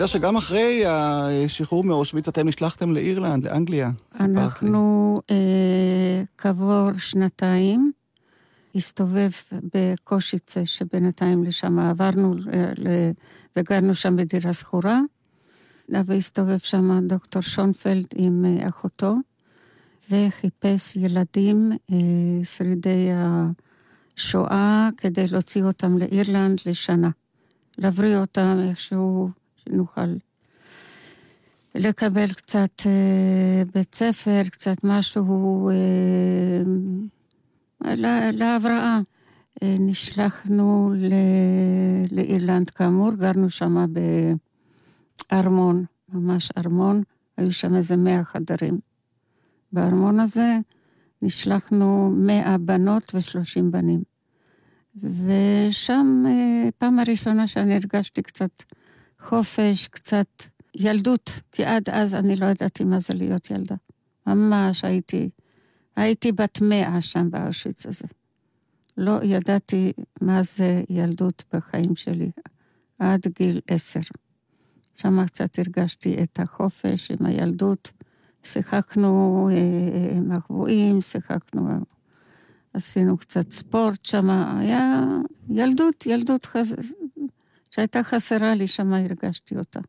יודע 0.00 0.08
שגם 0.08 0.36
אחרי 0.36 0.84
השחרור 0.86 1.84
מאושוויץ 1.84 2.28
אתם 2.28 2.48
נשלחתם 2.48 2.92
לאירלנד, 2.92 3.44
לאנגליה. 3.44 3.90
אנחנו 4.20 5.16
אה, 5.30 6.22
כעבור 6.38 6.90
שנתיים 6.98 7.92
הסתובב 8.74 9.30
בקושיצה, 9.74 10.66
שבינתיים 10.66 11.44
לשם 11.44 11.78
עברנו 11.78 12.34
אה, 12.52 13.10
וגרנו 13.56 13.94
שם 13.94 14.16
בדירה 14.16 14.52
שכורה, 14.52 15.00
והסתובב 15.88 16.58
שם 16.58 17.06
דוקטור 17.06 17.42
שונפלד 17.42 18.06
עם 18.14 18.44
אה, 18.44 18.68
אחותו, 18.68 19.14
וחיפש 20.10 20.96
ילדים, 20.96 21.72
אה, 21.92 21.96
שרידי 22.44 23.08
השואה, 24.16 24.88
כדי 24.96 25.24
להוציא 25.32 25.62
אותם 25.62 25.98
לאירלנד 25.98 26.60
לשנה. 26.66 27.10
להבריא 27.78 28.16
אותם 28.16 28.56
איכשהו, 28.68 29.39
שנוכל 29.70 30.14
לקבל 31.74 32.32
קצת 32.32 32.82
אה, 32.86 33.62
בית 33.74 33.94
ספר, 33.94 34.42
קצת 34.50 34.76
משהו 34.84 35.70
אה, 35.70 36.62
לה- 37.94 38.30
להבראה. 38.30 39.00
אה, 39.62 39.76
נשלחנו 39.78 40.92
ל- 40.96 41.14
לאירלנד 42.16 42.70
כאמור, 42.70 43.10
גרנו 43.14 43.50
שם 43.50 43.86
בארמון, 45.32 45.84
ממש 46.12 46.50
ארמון, 46.58 47.02
היו 47.36 47.52
שם 47.52 47.76
איזה 47.76 47.96
מאה 47.96 48.24
חדרים. 48.24 48.78
בארמון 49.72 50.20
הזה 50.20 50.58
נשלחנו 51.22 52.10
מאה 52.16 52.58
בנות 52.58 53.14
ושלושים 53.14 53.70
בנים. 53.70 54.02
ושם 55.02 56.24
פעם 56.78 56.98
הראשונה 56.98 57.46
שאני 57.46 57.74
הרגשתי 57.74 58.22
קצת 58.22 58.50
חופש, 59.20 59.88
קצת 59.88 60.26
ילדות, 60.74 61.40
כי 61.52 61.64
עד 61.64 61.88
אז 61.90 62.14
אני 62.14 62.36
לא 62.36 62.46
ידעתי 62.46 62.84
מה 62.84 63.00
זה 63.00 63.14
להיות 63.14 63.50
ילדה. 63.50 63.74
ממש 64.26 64.84
הייתי, 64.84 65.30
הייתי 65.96 66.32
בת 66.32 66.60
מאה 66.60 67.00
שם 67.00 67.30
באושיץ 67.30 67.86
הזה. 67.86 68.06
לא 68.96 69.18
ידעתי 69.22 69.92
מה 70.20 70.42
זה 70.42 70.82
ילדות 70.88 71.44
בחיים 71.52 71.96
שלי. 71.96 72.30
עד 72.98 73.20
גיל 73.38 73.60
עשר. 73.66 74.00
שם 74.96 75.26
קצת 75.26 75.58
הרגשתי 75.58 76.22
את 76.22 76.40
החופש 76.40 77.10
עם 77.10 77.26
הילדות. 77.26 77.92
שיחקנו 78.42 79.48
אה, 79.52 80.20
מחבואים, 80.20 81.00
שיחקנו, 81.00 81.68
עשינו 82.74 83.16
קצת 83.16 83.50
ספורט 83.50 84.04
שם. 84.04 84.30
היה 84.30 85.04
ילדות, 85.48 86.06
ילדות 86.06 86.46
חז... 86.46 86.74
שהייתה 87.70 88.02
חסרה 88.02 88.54
לי, 88.54 88.66
שם 88.66 88.92
הרגשתי 88.92 89.56
אותה. 89.56 89.80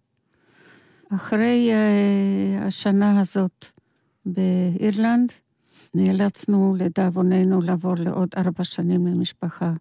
אחרי 1.16 1.70
אה, 1.72 2.68
השנה 2.68 3.20
הזאת 3.20 3.66
באירלנד, 4.26 5.32
נאלצנו 5.96 6.76
לדאבוננו 6.78 7.62
לעבור 7.62 7.94
לעוד 7.98 8.30
ארבע 8.38 8.64
שנים 8.64 9.08
למשפחה 9.08 9.74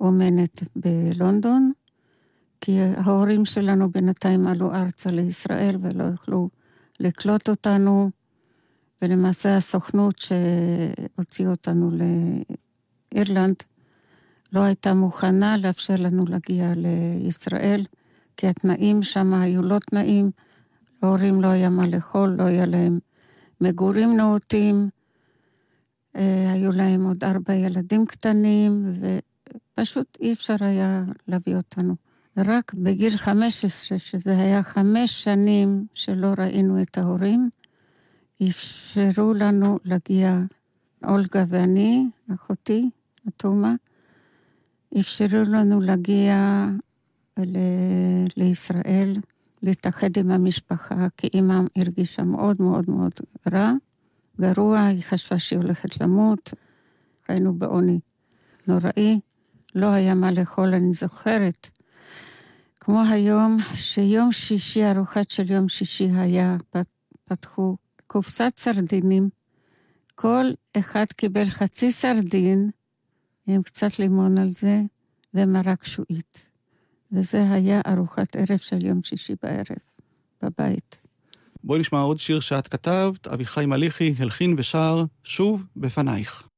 אומנת 0.00 0.62
בלונדון, 0.76 1.72
כי 2.60 2.80
ההורים 2.80 3.44
שלנו 3.44 3.90
בינתיים 3.90 4.46
עלו 4.46 4.74
ארצה 4.74 5.10
לישראל 5.10 5.76
ולא 5.80 6.04
יכלו 6.04 6.48
לקלוט 7.00 7.48
אותנו, 7.48 8.10
ולמעשה 9.02 9.56
הסוכנות 9.56 10.14
שהוציאה 10.18 11.50
אותנו 11.50 11.90
לאירלנד 13.14 13.56
לא 14.52 14.60
הייתה 14.60 14.94
מוכנה 14.94 15.56
לאפשר 15.56 15.94
לנו 15.98 16.24
להגיע 16.28 16.72
לישראל, 16.76 17.84
כי 18.36 18.46
התנאים 18.46 19.02
שם 19.02 19.34
היו 19.34 19.62
לא 19.62 19.78
תנאים, 19.78 20.30
להורים 21.02 21.42
לא 21.42 21.48
היה 21.48 21.68
מה 21.68 21.86
לאכול, 21.86 22.28
לא 22.28 22.42
היה 22.42 22.66
להם 22.66 22.98
מגורים 23.60 24.16
נאותים, 24.16 24.88
אה, 26.16 26.52
היו 26.52 26.72
להם 26.72 27.04
עוד 27.04 27.24
ארבע 27.24 27.54
ילדים 27.54 28.06
קטנים, 28.06 28.92
ופשוט 29.74 30.18
אי 30.20 30.32
אפשר 30.32 30.56
היה 30.60 31.04
להביא 31.28 31.56
אותנו. 31.56 31.94
רק 32.36 32.74
בגיל 32.74 33.16
15, 33.16 33.98
שזה 33.98 34.38
היה 34.38 34.62
חמש 34.62 35.24
שנים 35.24 35.86
שלא 35.94 36.28
ראינו 36.38 36.82
את 36.82 36.98
ההורים, 36.98 37.48
אפשרו 38.48 39.34
לנו 39.34 39.78
להגיע, 39.84 40.38
אולגה 41.08 41.44
ואני, 41.48 42.06
אחותי, 42.34 42.90
אטומה, 43.28 43.74
אפשרו 44.98 45.42
לנו 45.52 45.80
להגיע 45.80 46.66
ל- 47.38 48.26
לישראל, 48.36 49.12
להתאחד 49.62 50.16
עם 50.16 50.30
המשפחה, 50.30 51.06
כי 51.16 51.28
אימא 51.34 51.60
הרגישה 51.76 52.22
מאוד 52.22 52.56
מאוד 52.62 52.84
מאוד 52.90 53.12
רע, 53.52 53.72
גרוע, 54.40 54.84
היא 54.84 55.02
חשבה 55.02 55.38
שהיא 55.38 55.58
הולכת 55.58 56.00
למות, 56.00 56.54
חיינו 57.26 57.54
בעוני 57.54 57.98
נוראי, 58.66 59.20
לא 59.74 59.86
היה 59.86 60.14
מה 60.14 60.30
לאכול, 60.32 60.74
אני 60.74 60.92
זוכרת. 60.92 61.70
כמו 62.80 63.02
היום, 63.10 63.56
שיום 63.74 64.32
שישי, 64.32 64.90
ארוחת 64.90 65.30
של 65.30 65.52
יום 65.52 65.68
שישי 65.68 66.08
היה, 66.14 66.56
פתחו 67.24 67.76
קופסת 68.06 68.52
סרדינים, 68.56 69.28
כל 70.14 70.44
אחד 70.76 71.04
קיבל 71.16 71.44
חצי 71.44 71.92
סרדין, 71.92 72.70
עם 73.46 73.62
קצת 73.62 73.98
לימון 73.98 74.38
על 74.38 74.50
זה, 74.50 74.80
ומרק 75.34 75.84
שועית. 75.84 76.50
וזה 77.12 77.50
היה 77.50 77.80
ארוחת 77.86 78.36
ערב 78.36 78.58
של 78.58 78.86
יום 78.86 79.02
שישי 79.02 79.34
בערב, 79.42 79.78
בבית. 80.42 81.00
בואי 81.64 81.80
נשמע 81.80 82.00
עוד 82.00 82.18
שיר 82.18 82.40
שאת 82.40 82.68
כתבת, 82.68 83.26
אביחי 83.26 83.66
מליחי 83.66 84.14
הלחין 84.18 84.54
ושר, 84.58 85.04
שוב 85.24 85.64
בפנייך. 85.76 86.48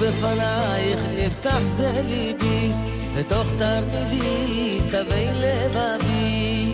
בפנייך 0.00 1.00
נפתח 1.16 1.58
זה 1.62 2.02
ליבי, 2.08 2.70
בתוך 3.18 3.52
תרמילי 3.58 4.80
תווי 4.90 5.26
לבבי, 5.34 6.72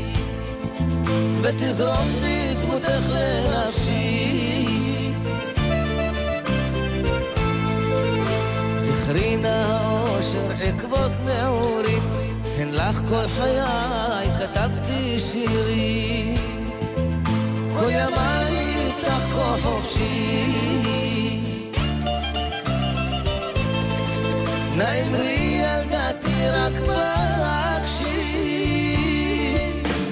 ותזרום 1.43 2.09
בי 2.23 2.55
דמותך 2.63 3.09
לנפשי. 3.09 4.55
זכרי 8.77 9.37
נא 9.37 9.47
האושר 9.47 10.51
עקבות 10.63 11.13
נעורים, 11.27 12.03
הן 12.59 12.69
לך 12.71 13.01
כל 13.09 13.29
חיי 13.37 14.29
כתבתי 14.39 15.21
שירים. 15.21 16.37
כל 17.75 17.91
ימיי 17.91 18.57
איתך 18.59 19.25
כה 19.35 19.57
חופשי. 19.63 21.34
נא 24.77 25.03
אמרי 25.03 25.61
ילדתי 25.63 26.49
רק 26.51 26.73
בהקשיב 26.87 28.25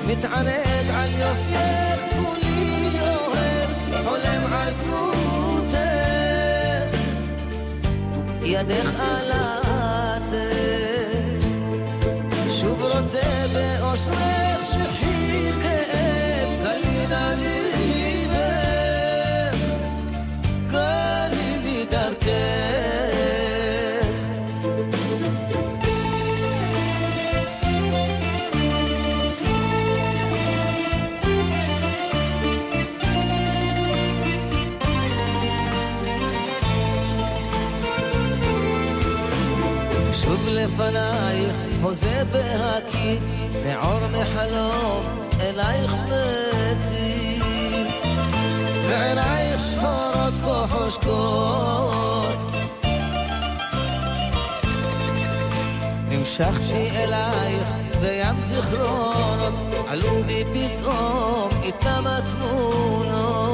מתענג 0.07 0.87
על 0.95 1.11
יופייך 1.11 2.01
כולי 2.17 2.91
אוהב 3.01 3.71
חולם 4.05 4.53
על 4.53 4.73
דמותך 4.85 5.77
ידך 8.43 9.01
עלתך 9.01 10.37
שוב 12.61 12.83
רוצה 12.83 13.47
באושרך 13.55 14.52
לפנייך, 40.83 41.57
הוזה 41.83 42.23
בהקיט, 42.33 43.23
נעור 43.67 44.01
מחלום, 44.09 45.03
אלייך 45.41 45.95
מציף. 46.05 47.43
ועינייך 48.89 49.61
שחורות 49.61 50.35
כה 50.45 50.67
חושקות. 50.69 52.39
המשכתי 56.11 56.91
אלייך 56.97 57.67
בים 58.01 58.43
זיכרונות, 58.43 59.55
עלו 59.89 60.25
בי 60.27 60.45
פתאום 60.45 61.49
איתם 61.63 62.05
התמונות. 62.07 63.53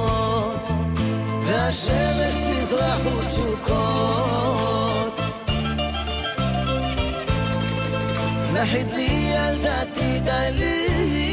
והשמש 1.46 2.34
תזרח 2.34 3.00
ותשוקות 3.06 4.67
נחית 8.60 8.86
לי 8.94 9.32
ילדתי 9.34 10.20
די 10.20 11.27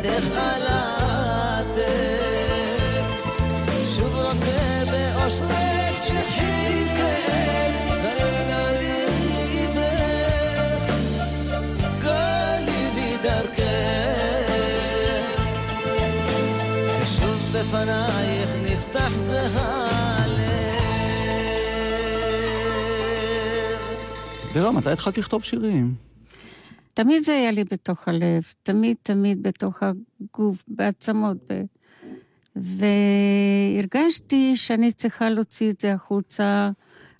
ידך 0.00 0.36
על 0.36 0.62
העתק 0.66 1.90
שוב 3.96 4.14
רוצה 4.14 4.84
באושרך 4.90 6.04
שחיכם 6.04 7.72
גלינה 8.02 8.72
ליבך 8.80 9.84
גלי 12.02 12.90
לי 12.94 13.16
דרכך. 13.22 13.60
ושוב 17.02 17.38
בפנייך 17.54 18.48
נפתח 18.64 19.12
זה 19.16 19.46
הלב. 19.54 20.40
ורה, 24.52 24.72
מתי 24.72 24.90
התחלת 24.90 25.18
לכתוב 25.18 25.44
שירים? 25.44 26.09
תמיד 26.94 27.22
זה 27.22 27.32
היה 27.32 27.50
לי 27.50 27.64
בתוך 27.64 28.08
הלב, 28.08 28.42
תמיד 28.62 28.96
תמיד 29.02 29.42
בתוך 29.42 29.82
הגוף, 29.82 30.64
בעצמות. 30.68 31.36
ב... 31.50 31.62
והרגשתי 32.56 34.56
שאני 34.56 34.92
צריכה 34.92 35.30
להוציא 35.30 35.70
את 35.70 35.80
זה 35.80 35.92
החוצה, 35.92 36.70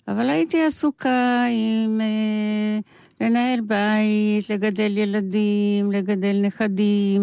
אבל 0.07 0.29
הייתי 0.29 0.63
עסוקה 0.63 1.45
עם 1.49 2.01
אה, 2.01 2.79
לנהל 3.21 3.61
בית, 3.61 4.49
לגדל 4.49 4.97
ילדים, 4.97 5.91
לגדל 5.91 6.41
נכדים, 6.41 7.21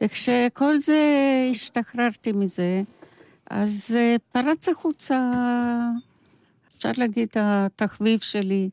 וכשכל 0.00 0.78
זה 0.78 0.98
השתחררתי 1.50 2.32
מזה, 2.32 2.82
אז 3.50 3.96
אה, 3.96 4.16
פרץ 4.32 4.68
החוצה, 4.68 5.32
אפשר 6.68 6.90
להגיד, 6.96 7.28
התחביב 7.36 8.20
שלי 8.20 8.70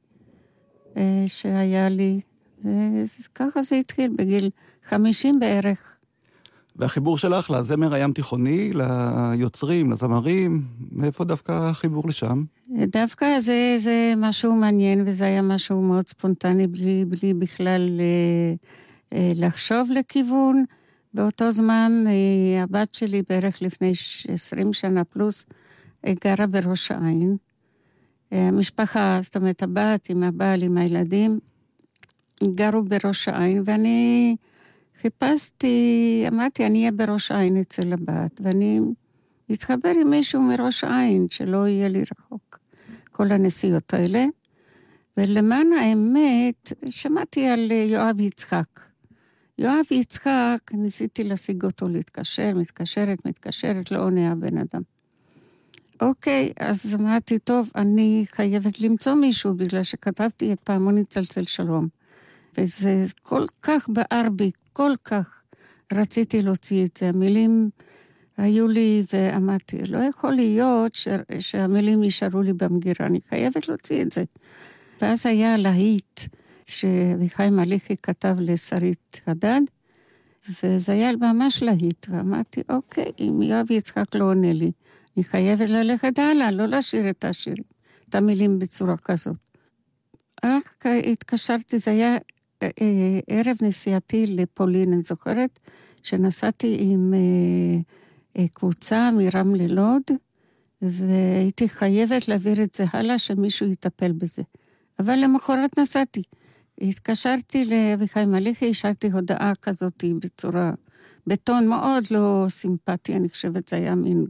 אה, 0.97 1.23
שהיה 1.27 1.89
לי. 1.89 2.19
וככה 2.63 3.61
זה 3.61 3.75
התחיל, 3.75 4.11
בגיל 4.15 4.49
50 4.85 5.39
בערך. 5.39 5.79
והחיבור 6.75 7.17
שלך 7.17 7.51
לזמר 7.51 7.93
הים 7.93 8.13
תיכוני, 8.13 8.71
ליוצרים, 8.73 9.91
לזמרים, 9.91 10.65
מאיפה 10.91 11.23
דווקא 11.23 11.51
החיבור 11.51 12.03
לשם? 12.07 12.43
דווקא 12.69 13.39
זה, 13.39 13.77
זה 13.79 14.13
משהו 14.17 14.55
מעניין, 14.55 15.03
וזה 15.07 15.25
היה 15.25 15.41
משהו 15.41 15.81
מאוד 15.81 16.07
ספונטני, 16.07 16.67
בלי, 16.67 17.05
בלי 17.05 17.33
בכלל 17.33 17.99
אה, 17.99 18.53
אה, 19.17 19.31
לחשוב 19.35 19.89
לכיוון. 19.91 20.63
באותו 21.13 21.51
זמן 21.51 22.03
אה, 22.07 22.63
הבת 22.63 22.93
שלי, 22.95 23.21
בערך 23.29 23.61
לפני 23.61 23.91
20 24.27 24.73
שנה 24.73 25.03
פלוס, 25.03 25.45
אה, 26.07 26.13
גרה 26.25 26.47
בראש 26.47 26.91
העין. 26.91 27.37
אה, 28.33 28.47
המשפחה, 28.47 29.19
זאת 29.21 29.35
אומרת, 29.35 29.63
הבת 29.63 30.09
עם 30.09 30.23
הבעל, 30.23 30.63
עם 30.63 30.77
הילדים, 30.77 31.39
גרו 32.43 32.83
בראש 32.83 33.27
העין, 33.27 33.61
ואני 33.65 34.35
חיפשתי, 35.01 36.25
אמרתי, 36.27 36.65
אני 36.65 36.79
אהיה 36.79 36.91
בראש 36.91 37.31
העין 37.31 37.57
אצל 37.61 37.93
הבת, 37.93 38.41
ואני 38.43 38.79
אתחבר 39.51 39.91
עם 40.01 40.09
מישהו 40.09 40.41
מראש 40.41 40.83
העין, 40.83 41.27
שלא 41.29 41.67
יהיה 41.67 41.87
לי 41.87 42.03
רחוק 42.11 42.59
כל 43.11 43.31
הנסיעות 43.31 43.93
האלה. 43.93 44.25
ולמען 45.17 45.67
האמת, 45.73 46.73
שמעתי 46.89 47.47
על 47.47 47.71
יואב 47.71 48.19
יצחק. 48.19 48.79
יואב 49.57 49.85
יצחק, 49.91 50.57
ניסיתי 50.73 51.23
להשיג 51.23 51.63
אותו 51.63 51.87
להתקשר, 51.87 52.51
מתקשרת, 52.55 53.25
מתקשרת, 53.25 53.91
לא 53.91 54.03
עונה 54.03 54.31
הבן 54.31 54.57
אדם. 54.57 54.81
אוקיי, 56.01 56.53
אז 56.59 56.95
אמרתי, 56.99 57.39
טוב, 57.39 57.71
אני 57.75 58.25
חייבת 58.27 58.81
למצוא 58.81 59.13
מישהו, 59.13 59.53
בגלל 59.53 59.83
שכתבתי 59.83 60.53
את 60.53 60.59
פעמוני 60.59 61.05
צלצל 61.05 61.43
שלום. 61.43 61.87
וזה 62.57 63.03
כל 63.21 63.45
כך 63.61 63.89
בער 63.89 64.29
בי, 64.31 64.51
כל 64.73 64.91
כך 65.03 65.41
רציתי 65.93 66.41
להוציא 66.41 66.85
את 66.85 66.97
זה. 66.97 67.09
המילים 67.09 67.69
היו 68.37 68.67
לי, 68.67 69.03
ואמרתי, 69.13 69.77
לא 69.89 69.97
יכול 69.97 70.31
להיות 70.31 70.95
ש... 70.95 71.07
שהמילים 71.39 72.03
יישארו 72.03 72.41
לי 72.41 72.53
במגירה, 72.53 73.05
אני 73.07 73.21
חייבת 73.21 73.67
להוציא 73.67 74.01
את 74.01 74.11
זה. 74.11 74.23
ואז 75.01 75.25
היה 75.25 75.57
להיט 75.57 76.19
שאביחי 76.65 77.49
מליחי 77.49 77.95
כתב 78.03 78.35
לשרית 78.39 79.21
חדד, 79.25 79.61
וזה 80.63 80.91
היה 80.91 81.11
ממש 81.15 81.63
להיט, 81.63 82.07
ואמרתי, 82.09 82.61
אוקיי, 82.69 83.11
אם 83.19 83.41
יואב 83.41 83.71
יצחק 83.71 84.15
לא 84.15 84.25
עונה 84.25 84.53
לי, 84.53 84.71
אני 85.17 85.23
חייבת 85.23 85.69
ללכת 85.69 86.19
הלאה, 86.19 86.51
לא 86.51 86.65
להשאיר 86.65 87.09
את 87.09 87.25
השירים, 87.25 87.63
את 88.09 88.15
המילים 88.15 88.59
בצורה 88.59 88.97
כזאת. 88.97 89.37
רק 90.45 90.85
התקשרתי, 91.11 91.79
זה 91.79 91.91
היה 91.91 92.17
ערב 93.27 93.57
נסיעתי 93.61 94.27
לפולין, 94.27 94.93
אני 94.93 95.01
זוכרת 95.01 95.59
שנסעתי 96.03 96.77
עם 96.79 97.13
אה, 98.37 98.47
קבוצה 98.53 99.09
מרמלה 99.11 99.65
לוד, 99.69 100.01
והייתי 100.81 101.69
חייבת 101.69 102.27
להעביר 102.27 102.63
את 102.63 102.75
זה 102.75 102.85
הלאה, 102.93 103.17
שמישהו 103.17 103.67
יטפל 103.67 104.11
בזה. 104.11 104.41
אבל 104.99 105.15
למחרת 105.15 105.79
נסעתי. 105.79 106.23
התקשרתי 106.81 107.65
לאביחי 107.65 108.25
מליחי, 108.25 108.69
השארתי 108.69 109.11
הודעה 109.11 109.53
כזאת 109.61 110.03
בצורה, 110.19 110.71
בטון 111.27 111.67
מאוד 111.67 112.03
לא 112.11 112.45
סימפטי, 112.49 113.15
אני 113.15 113.29
חושבת, 113.29 113.69
זה 113.69 113.75
היה 113.75 113.95
מין 113.95 114.25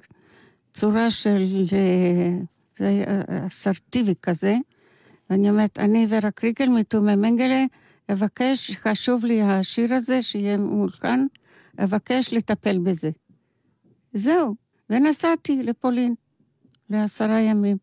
צורה 0.73 1.11
של... 1.11 1.65
זה 2.77 2.87
היה 2.87 3.21
אסרטיבי 3.47 4.13
כזה. 4.21 4.57
ואני 5.29 5.49
אומרת, 5.49 5.79
אני 5.79 6.05
ורה 6.09 6.31
קריגל 6.31 6.69
מתומי 6.69 7.15
מנגלה, 7.15 7.65
אבקש, 8.11 8.71
חשוב 8.71 9.25
לי 9.25 9.41
השיר 9.41 9.93
הזה, 9.93 10.21
שיהיה 10.21 10.57
מולחן, 10.57 11.25
אבקש 11.83 12.33
לטפל 12.33 12.77
בזה. 12.77 13.09
זהו, 14.13 14.55
ונסעתי 14.89 15.63
לפולין 15.63 16.15
לעשרה 16.89 17.39
ימים. 17.39 17.77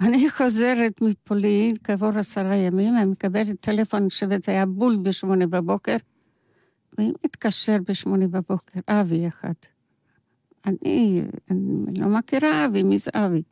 אני 0.00 0.30
חוזרת 0.30 1.02
מפולין 1.02 1.76
כעבור 1.84 2.18
עשרה 2.18 2.56
ימים, 2.56 2.96
אני 2.96 3.10
מקבלת 3.10 3.60
טלפון, 3.60 4.00
אני 4.00 4.10
חושבת, 4.10 4.42
זה 4.42 4.52
היה 4.52 4.66
בול 4.66 4.96
בשמונה 4.96 5.46
בבוקר, 5.46 5.96
והיא 6.98 7.12
מתקשר 7.24 7.76
בשמונה 7.88 8.28
בבוקר, 8.28 8.80
אבי 8.88 9.28
אחד. 9.28 9.52
אני, 10.66 11.22
אני 11.50 12.00
לא 12.00 12.08
מכירה 12.08 12.66
אבי, 12.66 12.82
מי 12.82 12.98
זה 12.98 13.10
אבי? 13.14 13.42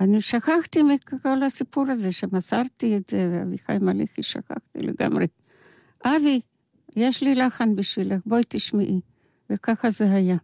אני 0.00 0.20
שכחתי 0.20 0.82
מכל 0.82 1.42
הסיפור 1.46 1.84
הזה, 1.88 2.12
שמסרתי 2.12 2.96
את 2.96 3.10
זה, 3.10 3.28
ואביחי 3.32 3.78
מליחי 3.80 4.22
שכחתי 4.22 4.78
לגמרי. 4.78 5.26
אבי, 6.04 6.40
יש 6.96 7.22
לי 7.22 7.34
לחן 7.34 7.76
בשבילך, 7.76 8.20
בואי 8.26 8.42
תשמעי. 8.48 9.00
וככה 9.50 9.90
זה 9.90 10.10
היה. 10.10 10.36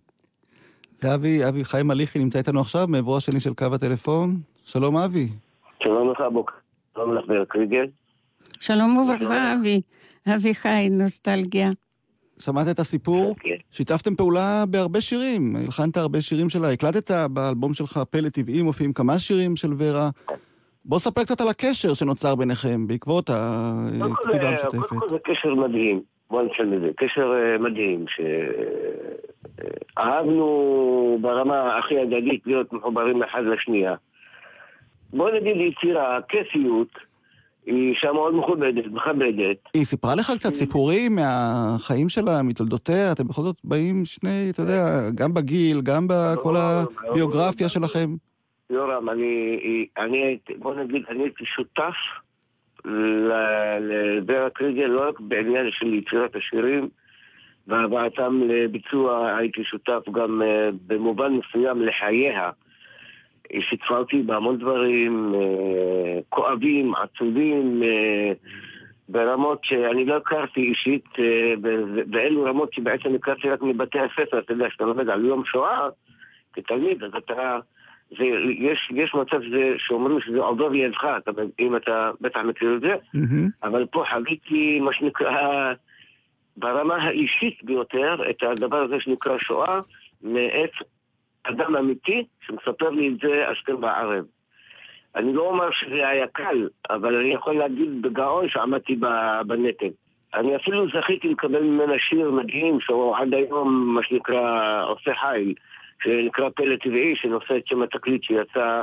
ואבי, 1.02 1.48
אבי 1.48 1.64
חיים 1.64 1.86
מליחי 1.86 2.18
נמצא 2.18 2.38
איתנו 2.38 2.60
עכשיו, 2.60 2.88
מעברו 2.88 3.16
השני 3.16 3.40
של 3.40 3.54
קו 3.54 3.66
הטלפון. 3.74 4.40
שלום, 4.64 4.96
אבי. 4.96 5.28
שלום 5.82 6.12
לך, 6.12 6.18
בוקר. 6.32 6.52
שלום 6.94 7.14
לך, 7.14 7.24
ברק 7.28 7.56
ריגל. 7.56 7.86
שלום 8.60 8.96
וברכה, 8.96 9.54
אבי. 9.54 9.80
אבי 10.28 10.54
חי, 10.54 10.88
נוסטלגיה. 10.90 11.70
שמעת 12.40 12.68
את 12.70 12.78
הסיפור? 12.78 13.34
כן. 13.40 13.50
שיתפתם 13.70 14.14
פעולה 14.14 14.64
בהרבה 14.68 15.00
שירים, 15.00 15.56
הלחנת 15.56 15.96
הרבה 15.96 16.20
שירים 16.20 16.48
שלה, 16.48 16.70
הקלטת 16.70 17.10
באלבום 17.30 17.74
שלך, 17.74 18.00
פלא 18.10 18.28
טבעי, 18.28 18.62
מופיעים 18.62 18.92
כמה 18.92 19.18
שירים 19.18 19.56
של 19.56 19.72
ורה. 19.76 20.10
בוא 20.84 20.98
ספר 20.98 21.24
קצת 21.24 21.40
על 21.40 21.48
הקשר 21.48 21.94
שנוצר 21.94 22.34
ביניכם 22.34 22.86
בעקבות 22.86 23.30
הכתיבה 23.30 24.48
המשותפת. 24.48 24.88
קודם 24.88 25.00
כל 25.00 25.08
זה 25.10 25.16
קשר 25.24 25.54
מדהים, 25.54 26.02
בוא 26.30 26.42
נשאל 26.42 26.74
את 26.74 26.80
זה. 26.80 26.90
קשר 26.96 27.32
אה, 27.32 27.58
מדהים, 27.58 28.04
שאהבנו 29.96 31.18
ברמה 31.20 31.78
הכי 31.78 31.98
הדדית 31.98 32.42
להיות 32.46 32.72
מחוברים 32.72 33.22
אחד 33.22 33.42
לשנייה. 33.44 33.94
בוא 35.12 35.30
נגיד 35.30 35.56
יצירה, 35.56 36.18
כיפיות, 36.28 37.09
היא 37.66 37.90
אישה 37.94 38.12
מאוד 38.12 38.34
מכובדת, 38.34 38.86
מכבדת. 38.86 39.56
היא 39.74 39.84
סיפרה 39.84 40.14
לך 40.14 40.32
קצת 40.36 40.54
סיפורים 40.54 41.16
מהחיים 41.16 42.08
שלה, 42.08 42.42
מתולדותיה? 42.44 43.12
אתם 43.12 43.28
בכל 43.28 43.42
זאת 43.42 43.56
באים 43.64 44.04
שני, 44.04 44.50
אתה 44.50 44.62
יודע, 44.62 44.84
גם 45.14 45.34
בגיל, 45.34 45.80
גם 45.80 46.06
בכל 46.08 46.54
הביוגרפיה 46.56 47.68
שלכם. 47.68 48.10
יורם, 48.70 49.10
אני, 49.10 49.86
אני, 49.98 50.38
בוא 50.58 50.74
נגיד, 50.74 51.02
אני 51.08 51.22
הייתי 51.22 51.44
שותף 51.44 51.94
לברק 53.80 54.52
קריגל 54.52 54.86
לא 54.86 55.08
רק 55.08 55.20
בעניין 55.20 55.66
של 55.70 55.94
יצירת 55.94 56.36
השירים 56.36 56.88
והבאתם 57.66 58.42
לביצוע, 58.48 59.36
הייתי 59.36 59.64
שותף 59.64 60.02
גם 60.12 60.42
אה, 60.42 60.68
במובן 60.86 61.32
מסוים 61.32 61.82
לחייה. 61.82 62.50
היא 63.50 63.62
שיתפה 63.62 63.96
אותי 63.98 64.22
בהמון 64.22 64.58
דברים 64.58 65.34
אה, 65.34 66.18
כואבים, 66.28 66.94
עצובים, 66.94 67.82
אה, 67.82 68.32
ברמות 69.08 69.64
שאני 69.64 70.04
לא 70.04 70.16
הכרתי 70.16 70.60
אישית, 70.60 71.04
באלו 72.06 72.44
רמות 72.44 72.72
שבעצם 72.72 73.14
הכרתי 73.14 73.50
רק 73.50 73.62
מבתי 73.62 73.98
הספר, 73.98 74.38
אתה 74.38 74.52
יודע, 74.52 74.68
כשאתה 74.68 74.84
לומד 74.84 75.10
על 75.10 75.24
יום 75.24 75.44
שואה 75.44 75.88
כתלמיד, 76.52 77.04
אז 77.04 77.10
אתה... 77.18 77.58
זה, 78.18 78.24
יש, 78.58 78.90
יש 78.94 79.14
מצב 79.14 79.42
שזה, 79.42 79.74
שאומרים 79.78 80.20
שזה 80.20 80.38
עובר 80.38 80.68
לידך, 80.68 81.04
אתה, 81.18 81.30
אם 81.60 81.76
אתה 81.76 82.10
בטח 82.20 82.40
מכיר 82.40 82.74
את 82.76 82.80
זה, 82.80 82.94
mm-hmm. 82.94 83.48
אבל 83.62 83.86
פה 83.86 84.04
חוויתי 84.12 84.80
מה 84.80 84.92
שנקרא 84.92 85.72
ברמה 86.56 86.94
האישית 86.96 87.64
ביותר 87.64 88.30
את 88.30 88.42
הדבר 88.42 88.76
הזה 88.76 89.00
שנקרא 89.00 89.38
שואה 89.38 89.80
מאת 90.22 90.70
אדם 91.50 91.76
אמיתי 91.76 92.24
שמספר 92.46 92.90
לי 92.90 93.08
את 93.08 93.20
זה 93.22 93.48
השכם 93.48 93.82
והערב. 93.82 94.24
אני 95.16 95.32
לא 95.32 95.42
אומר 95.42 95.70
שזה 95.72 96.08
היה 96.08 96.26
קל, 96.32 96.68
אבל 96.90 97.16
אני 97.16 97.34
יכול 97.34 97.58
להגיד 97.58 98.02
בגאון 98.02 98.48
שעמדתי 98.48 98.96
בנטל. 99.46 99.90
אני 100.34 100.56
אפילו 100.56 100.86
זכיתי 100.88 101.28
לקבל 101.28 101.62
ממנה 101.62 101.92
שיר 101.98 102.30
מדהים 102.30 102.78
שהוא 102.80 103.16
עד 103.16 103.34
היום 103.34 103.94
מה 103.94 104.00
שנקרא 104.02 104.84
עושה 104.84 105.10
חיל, 105.20 105.54
שנקרא 106.04 106.48
פלא 106.56 106.76
טבעי, 106.76 107.16
שנושא 107.16 107.56
את 107.56 107.66
שם 107.66 107.82
התקליט 107.82 108.22
שיצא 108.22 108.82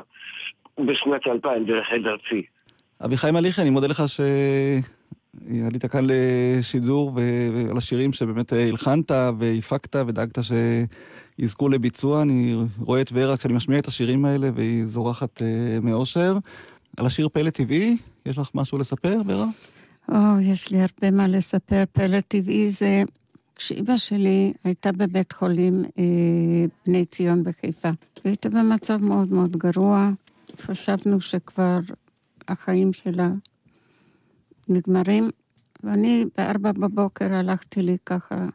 בשנת 0.78 1.28
2000 1.28 1.66
דרך 1.66 1.88
עד 1.92 2.08
ארצי. 2.08 2.44
אביחי 3.06 3.32
מליחי, 3.34 3.62
אני 3.62 3.70
מודה 3.70 3.88
לך 3.88 4.04
שעלית 4.08 5.86
כאן 5.92 6.02
לשידור 6.10 7.12
ועל 7.16 7.78
השירים 7.78 8.14
שבאמת 8.14 8.54
הלחנת 8.54 9.12
והפקת 9.40 9.96
ודאגת 9.96 10.38
שיזכו 11.40 11.70
לביצוע. 11.70 12.22
אני 12.22 12.56
רואה 12.80 13.02
את 13.02 13.10
ורה 13.14 13.38
כשאני 13.38 13.54
משמיע 13.54 13.80
את 13.80 13.88
השירים 13.88 14.26
האלה 14.26 14.50
והיא 14.56 14.86
זורחת 14.86 15.42
אה, 15.42 15.80
מאושר. 15.82 16.38
על 16.98 17.06
השיר 17.06 17.30
פלא 17.30 17.50
טבעי, 17.50 17.98
יש 18.26 18.38
לך 18.38 18.50
משהו 18.56 18.78
לספר, 18.78 19.22
ורה? 19.28 19.48
או, 20.12 20.40
יש 20.42 20.72
לי 20.72 20.82
הרבה 20.82 21.12
מה 21.12 21.28
לספר. 21.28 21.84
פלא 21.92 22.20
טבעי 22.20 22.70
זה 22.70 23.04
כשאימא 23.56 23.98
שלי 23.98 24.52
הייתה 24.64 24.92
בבית 24.92 25.32
חולים 25.32 25.84
אה, 26.00 26.66
בני 26.86 27.06
ציון 27.06 27.44
בחיפה. 27.44 27.90
הייתה 28.24 28.50
במצב 28.50 29.04
מאוד 29.04 29.32
מאוד 29.32 29.58
גרוע. 29.58 30.10
חשבנו 30.62 31.22
שכבר 31.22 31.80
החיים 32.48 32.94
שלה 32.94 33.30
נגמרים, 34.70 35.30
ואני 35.84 36.26
בארבע 36.38 36.72
בבוקר 36.72 37.34
הלכתי 37.34 37.82
לי 37.82 37.98
ככה, 38.06 38.46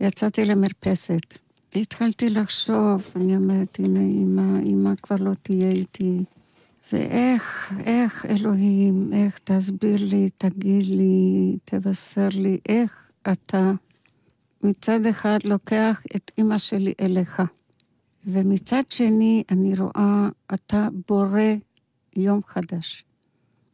יצאתי 0.00 0.44
למרפסת. 0.44 1.45
התחלתי 1.80 2.30
לחשוב, 2.30 3.12
אני 3.16 3.36
אומרת, 3.36 3.78
הנה, 3.78 4.00
אמא, 4.00 4.60
אמא 4.70 4.94
כבר 5.02 5.16
לא 5.20 5.30
תהיה 5.42 5.68
איתי. 5.68 6.18
ואיך, 6.92 7.74
איך, 7.84 8.26
אלוהים, 8.26 9.10
איך, 9.12 9.38
תסביר 9.44 9.96
לי, 10.00 10.28
תגיד 10.38 10.86
לי, 10.86 11.56
תבשר 11.64 12.28
לי, 12.32 12.58
איך 12.68 13.10
אתה 13.32 13.72
מצד 14.64 15.06
אחד 15.06 15.38
לוקח 15.44 16.02
את 16.16 16.30
אימא 16.38 16.58
שלי 16.58 16.92
אליך, 17.00 17.42
ומצד 18.26 18.82
שני 18.90 19.42
אני 19.50 19.74
רואה, 19.78 20.28
אתה 20.54 20.88
בורא 21.08 21.40
יום 22.16 22.40
חדש, 22.46 23.04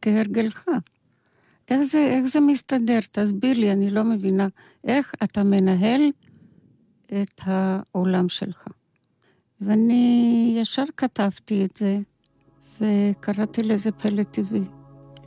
כהרגלך. 0.01 0.65
איך 1.69 1.81
זה, 1.81 1.97
איך 1.97 2.25
זה 2.25 2.39
מסתדר? 2.39 2.99
תסביר 3.11 3.59
לי, 3.59 3.71
אני 3.71 3.89
לא 3.89 4.03
מבינה. 4.03 4.47
איך 4.83 5.13
אתה 5.23 5.43
מנהל 5.43 6.01
את 7.05 7.41
העולם 7.43 8.29
שלך? 8.29 8.67
ואני 9.61 10.55
ישר 10.61 10.83
כתבתי 10.97 11.65
את 11.65 11.77
זה, 11.77 11.97
וקראתי 12.81 13.63
לזה 13.63 13.91
פלא 13.91 14.23
טבעי, 14.23 14.63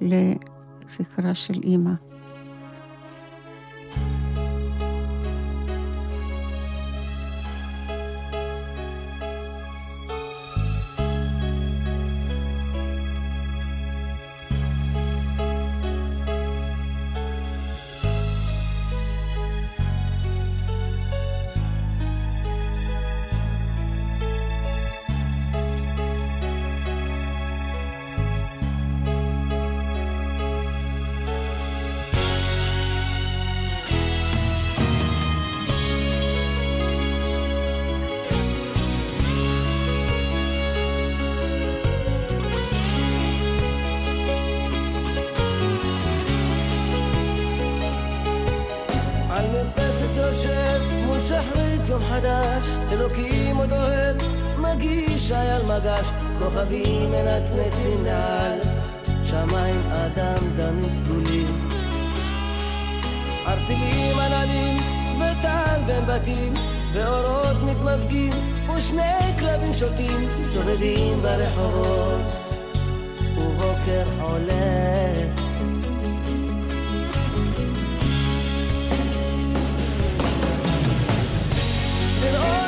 לזכרה 0.01 1.35
של 1.35 1.55
אימא. 1.63 2.06
כוכבים 56.39 57.11
מנצנצים 57.11 58.05
מעל 58.05 58.59
שמיים 59.25 59.81
אדם 59.91 60.57
דמים 60.57 60.91
סגולים 60.91 61.69
ערפילים 63.47 64.19
עננים 64.19 64.77
וטל 65.17 65.81
בין 65.87 66.07
בתים 66.07 66.53
ואורות 66.93 67.57
מתמזגים 67.63 68.33
ושני 68.77 69.39
כלבים 69.39 69.75
שוטים 69.75 70.29
סובבים 70.43 71.23
ברחובות. 71.23 72.21
ובוקר 73.39 74.05
עולה 74.21 74.86
with 82.27 82.35
all 82.35 82.66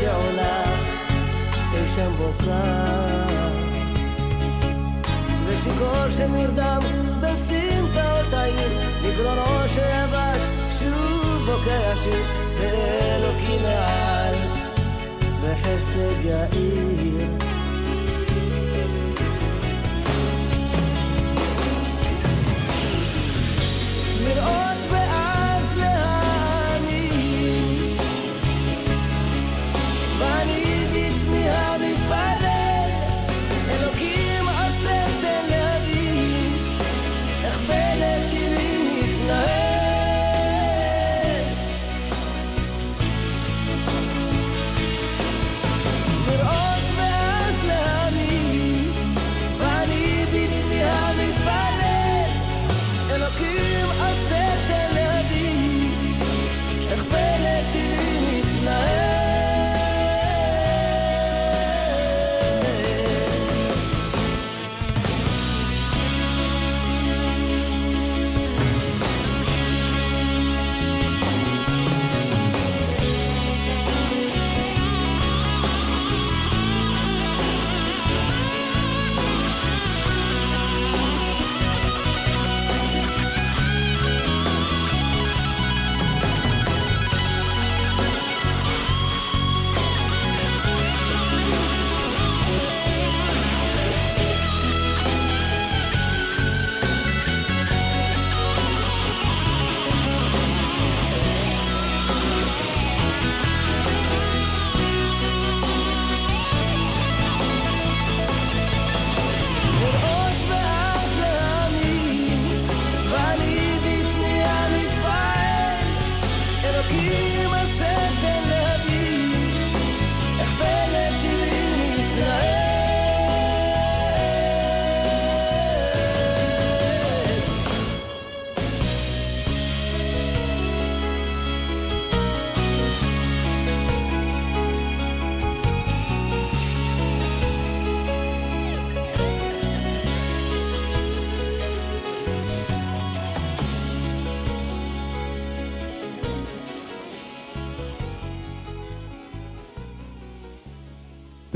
שעולה 0.00 0.62
אי 1.74 1.86
שם 1.96 2.12
בוכה 2.18 3.26
ושיכור 5.46 6.10
שנרדם 6.10 6.80
בין 7.20 7.36
סמטאות 7.36 8.32
העיר 8.32 8.80
מגרונו 9.02 9.68
שיבש 9.68 10.42
שוב 10.78 11.42
בוקע 11.46 11.96
שיר 11.96 12.22
ואלוקים 12.58 13.62
מעל 13.62 14.34
בחסד 15.42 16.24
יאיר 16.24 17.49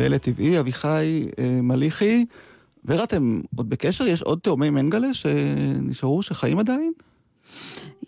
פלא 0.04 0.18
טבעי, 0.18 0.60
אביחי 0.60 1.28
אה, 1.38 1.60
מליחי. 1.62 2.24
ורה, 2.84 3.04
אתם 3.04 3.40
עוד 3.56 3.70
בקשר? 3.70 4.06
יש 4.06 4.22
עוד 4.22 4.38
תאומי 4.38 4.70
מנגלה 4.70 5.14
שנשארו, 5.14 6.22
שחיים 6.22 6.58
עדיין? 6.58 6.92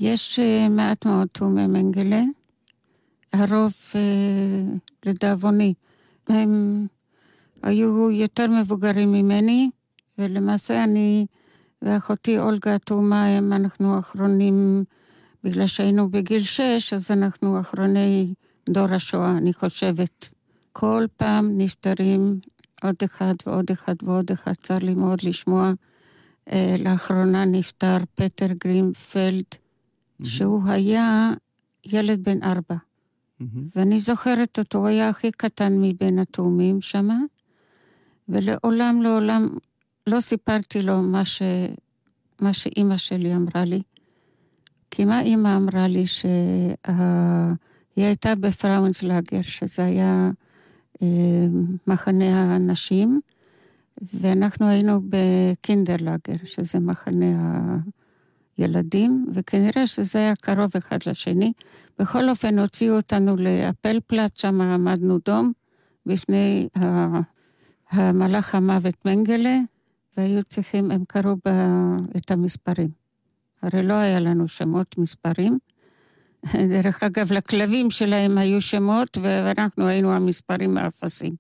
יש 0.01 0.39
אה, 0.39 0.69
מעט 0.69 1.07
מאוד 1.07 1.29
תאומי 1.33 1.67
מנגלה. 1.67 2.23
הרוב, 3.33 3.73
אה, 3.95 4.01
לדאבוני, 5.07 5.75
הם 6.29 6.87
היו 7.63 8.11
יותר 8.11 8.47
מבוגרים 8.47 9.13
ממני, 9.13 9.71
ולמעשה 10.19 10.85
אני 10.85 11.27
ואחותי 11.83 12.39
אולגה 12.39 12.75
התאומה, 12.75 13.39
אנחנו 13.39 13.95
האחרונים, 13.95 14.85
בגלל 15.45 15.67
שהיינו 15.67 16.11
בגיל 16.11 16.43
שש, 16.43 16.93
אז 16.93 17.11
אנחנו 17.11 17.61
אחרוני 17.61 18.35
דור 18.69 18.95
השואה, 18.95 19.31
אני 19.31 19.53
חושבת. 19.53 20.36
כל 20.79 21.05
פעם 21.17 21.59
נפטרים 21.59 22.41
עוד 22.83 22.95
אחד 23.05 23.35
ועוד 23.47 23.71
אחד 23.73 23.95
ועוד 24.03 24.31
אחד, 24.33 24.53
צר 24.63 24.79
לי 24.79 24.95
מאוד 24.95 25.19
לשמוע. 25.23 25.73
אה, 26.53 26.75
לאחרונה 26.79 27.45
נפטר 27.45 27.97
פטר 28.15 28.47
גרינפלד, 28.65 29.45
mm-hmm. 29.53 30.27
שהוא 30.27 30.63
היה 30.69 31.33
ילד 31.87 32.25
בן 32.25 32.43
ארבע. 32.43 32.75
Mm-hmm. 32.75 33.45
ואני 33.77 34.01
זוכרת 34.01 34.59
אותו, 34.59 34.79
הוא 34.79 34.87
היה 34.87 35.09
הכי 35.09 35.31
קטן 35.33 35.73
מבין 35.81 36.19
התאומים 36.19 36.81
שמה, 36.81 37.19
ולעולם 38.29 39.03
לעולם 39.03 39.49
לא 40.07 40.21
סיפרתי 40.21 40.83
לו 40.83 41.03
מה, 41.03 41.25
ש... 41.25 41.43
מה 42.41 42.53
שאימא 42.53 42.97
שלי 42.97 43.37
אמרה 43.37 43.65
לי. 43.65 43.83
כי 44.91 45.05
מה 45.05 45.21
אימא 45.21 45.57
אמרה 45.57 45.89
לי? 45.89 46.07
שהיא 46.07 46.77
הייתה 47.97 48.35
בפראונסלאגר, 48.35 49.43
שזה 49.43 49.85
היה 49.85 50.31
מחנה 51.87 52.55
הנשים, 52.55 53.21
ואנחנו 54.15 54.67
היינו 54.69 55.01
בקינדרלאגר, 55.09 56.45
שזה 56.45 56.79
מחנה 56.79 57.77
הילדים, 58.57 59.27
וכנראה 59.33 59.87
שזה 59.87 60.19
היה 60.19 60.35
קרוב 60.35 60.71
אחד 60.77 60.99
לשני. 61.07 61.53
בכל 61.99 62.31
אופן, 62.31 62.59
הוציאו 62.59 62.97
אותנו 62.97 63.37
לאפלפלט, 63.37 64.37
שם 64.37 64.61
עמדנו 64.61 65.19
דום, 65.25 65.53
בפני 66.07 66.69
המלאך 67.91 68.55
המוות 68.55 68.95
מנגלה, 69.05 69.59
והיו 70.17 70.43
צריכים, 70.43 70.91
הם 70.91 71.05
קראו 71.09 71.37
את 72.17 72.31
המספרים. 72.31 72.91
הרי 73.63 73.83
לא 73.83 73.95
היה 73.95 74.21
לנו 74.21 74.49
שמות 74.49 74.99
מספרים. 74.99 75.59
דרך 76.73 77.03
אגב, 77.03 77.33
לכלבים 77.33 77.91
שלהם 77.91 78.39
היו 78.39 78.61
שמות, 78.61 79.19
ואנחנו 79.23 79.87
היינו 79.87 80.13
המספרים 80.13 80.79
האפסים. 80.79 81.35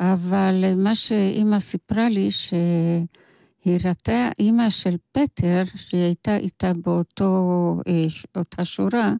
אבל 0.00 0.74
מה 0.76 0.94
שאימא 0.94 1.60
סיפרה 1.60 2.08
לי, 2.08 2.30
שהיא 2.30 3.78
ראתה 3.84 4.30
אימא 4.38 4.70
של 4.70 4.96
פטר, 5.12 5.62
שהיא 5.76 6.02
הייתה 6.02 6.36
איתה 6.36 6.72
באותו, 6.74 7.80
אה, 7.88 8.06
אותה 8.36 8.64
שורה, 8.64 9.12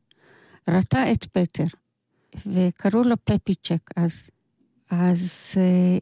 ראתה 0.69 1.13
את 1.13 1.25
פטר, 1.25 1.65
וקראו 2.47 3.03
לו 3.03 3.17
פפיצ'ק 3.25 3.91
אז. 3.97 4.23
אז 4.91 5.53
אה, 5.57 5.99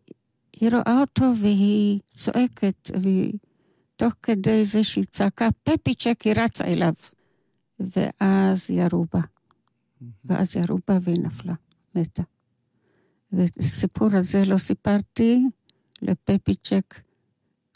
היא 0.60 0.70
רואה 0.70 1.00
אותו 1.00 1.24
והיא 1.40 2.00
צועקת, 2.14 2.90
ותוך 2.90 4.14
כדי 4.22 4.64
זה 4.64 4.84
שהיא 4.84 5.04
צעקה 5.04 5.48
פפיצ'ק, 5.62 6.22
היא 6.24 6.34
רצה 6.36 6.64
אליו. 6.64 6.92
ואז 7.96 8.70
ירו 8.70 9.06
בה. 9.14 9.20
ואז 10.24 10.56
ירו 10.56 10.78
בה 10.88 10.98
והיא 11.02 11.20
נפלה, 11.24 11.54
מתה. 11.94 12.22
ואת 13.32 13.58
הסיפור 13.58 14.08
הזה 14.12 14.44
לא 14.44 14.56
סיפרתי 14.56 15.44
לפפיצ'ק 16.02 17.00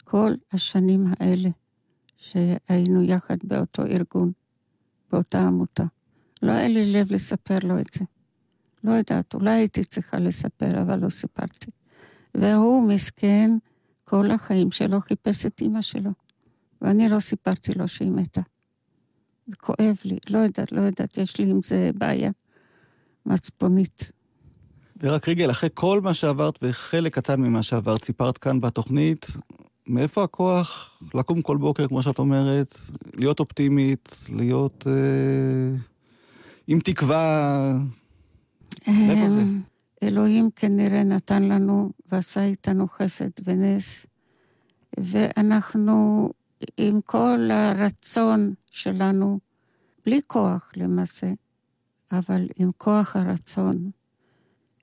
כל 0.03 0.33
השנים 0.51 1.05
האלה 1.19 1.49
שהיינו 2.17 3.03
יחד 3.03 3.37
באותו 3.43 3.85
ארגון, 3.85 4.31
באותה 5.11 5.41
עמותה. 5.41 5.83
לא 6.41 6.51
היה 6.51 6.67
לי 6.67 6.93
לב 6.93 7.13
לספר 7.13 7.57
לו 7.63 7.79
את 7.79 7.93
זה. 7.93 8.05
לא 8.83 8.91
יודעת, 8.91 9.33
אולי 9.33 9.51
הייתי 9.51 9.83
צריכה 9.83 10.17
לספר, 10.17 10.81
אבל 10.81 10.99
לא 10.99 11.09
סיפרתי. 11.09 11.71
והוא 12.35 12.87
מסכן, 12.89 13.51
כל 14.03 14.31
החיים 14.31 14.71
שלו 14.71 15.01
חיפש 15.01 15.45
את 15.45 15.61
אימא 15.61 15.81
שלו. 15.81 16.11
ואני 16.81 17.09
לא 17.09 17.19
סיפרתי 17.19 17.71
לו 17.73 17.87
שהיא 17.87 18.11
מתה. 18.11 18.41
כואב 19.57 19.97
לי, 20.05 20.17
לא 20.29 20.37
יודעת, 20.37 20.71
לא 20.71 20.81
יודעת, 20.81 21.17
יש 21.17 21.37
לי 21.37 21.49
עם 21.49 21.59
זה 21.63 21.91
בעיה 21.95 22.31
מצפונית. 23.25 24.11
ורק 25.01 25.27
ריגל, 25.27 25.51
אחרי 25.51 25.69
כל 25.73 26.01
מה 26.01 26.13
שעברת 26.13 26.59
וחלק 26.61 27.15
קטן 27.15 27.41
ממה 27.41 27.63
שעברת, 27.63 28.03
סיפרת 28.03 28.37
כאן 28.37 28.61
בתוכנית, 28.61 29.27
מאיפה 29.87 30.23
הכוח 30.23 30.99
לקום 31.13 31.41
כל 31.41 31.57
בוקר, 31.57 31.87
כמו 31.87 32.03
שאת 32.03 32.19
אומרת, 32.19 32.77
להיות 33.19 33.39
אופטימית, 33.39 34.25
להיות 34.35 34.87
אה, 34.87 35.77
עם 36.67 36.79
תקווה? 36.79 37.73
מאיפה 38.87 39.29
זה? 39.29 39.41
אמ, 39.41 39.61
אלוהים 40.03 40.49
כנראה 40.55 41.03
נתן 41.03 41.43
לנו 41.43 41.91
ועשה 42.11 42.43
איתנו 42.43 42.87
חסד 42.87 43.29
ונס, 43.43 44.05
ואנחנו 44.99 46.29
עם 46.77 47.01
כל 47.01 47.49
הרצון 47.51 48.53
שלנו, 48.71 49.39
בלי 50.05 50.21
כוח 50.27 50.71
למעשה, 50.75 51.31
אבל 52.11 52.47
עם 52.55 52.71
כוח 52.77 53.15
הרצון, 53.15 53.91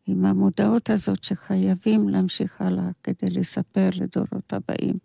עם 0.07 0.25
המודעות 0.25 0.91
הזאת 0.91 1.25
שחייבים 1.25 2.09
להמשיך 2.09 2.61
הלאה 2.61 2.91
כדי 3.03 3.31
לספר 3.31 3.89
לדורות 3.97 4.53
הבאים. 4.53 4.99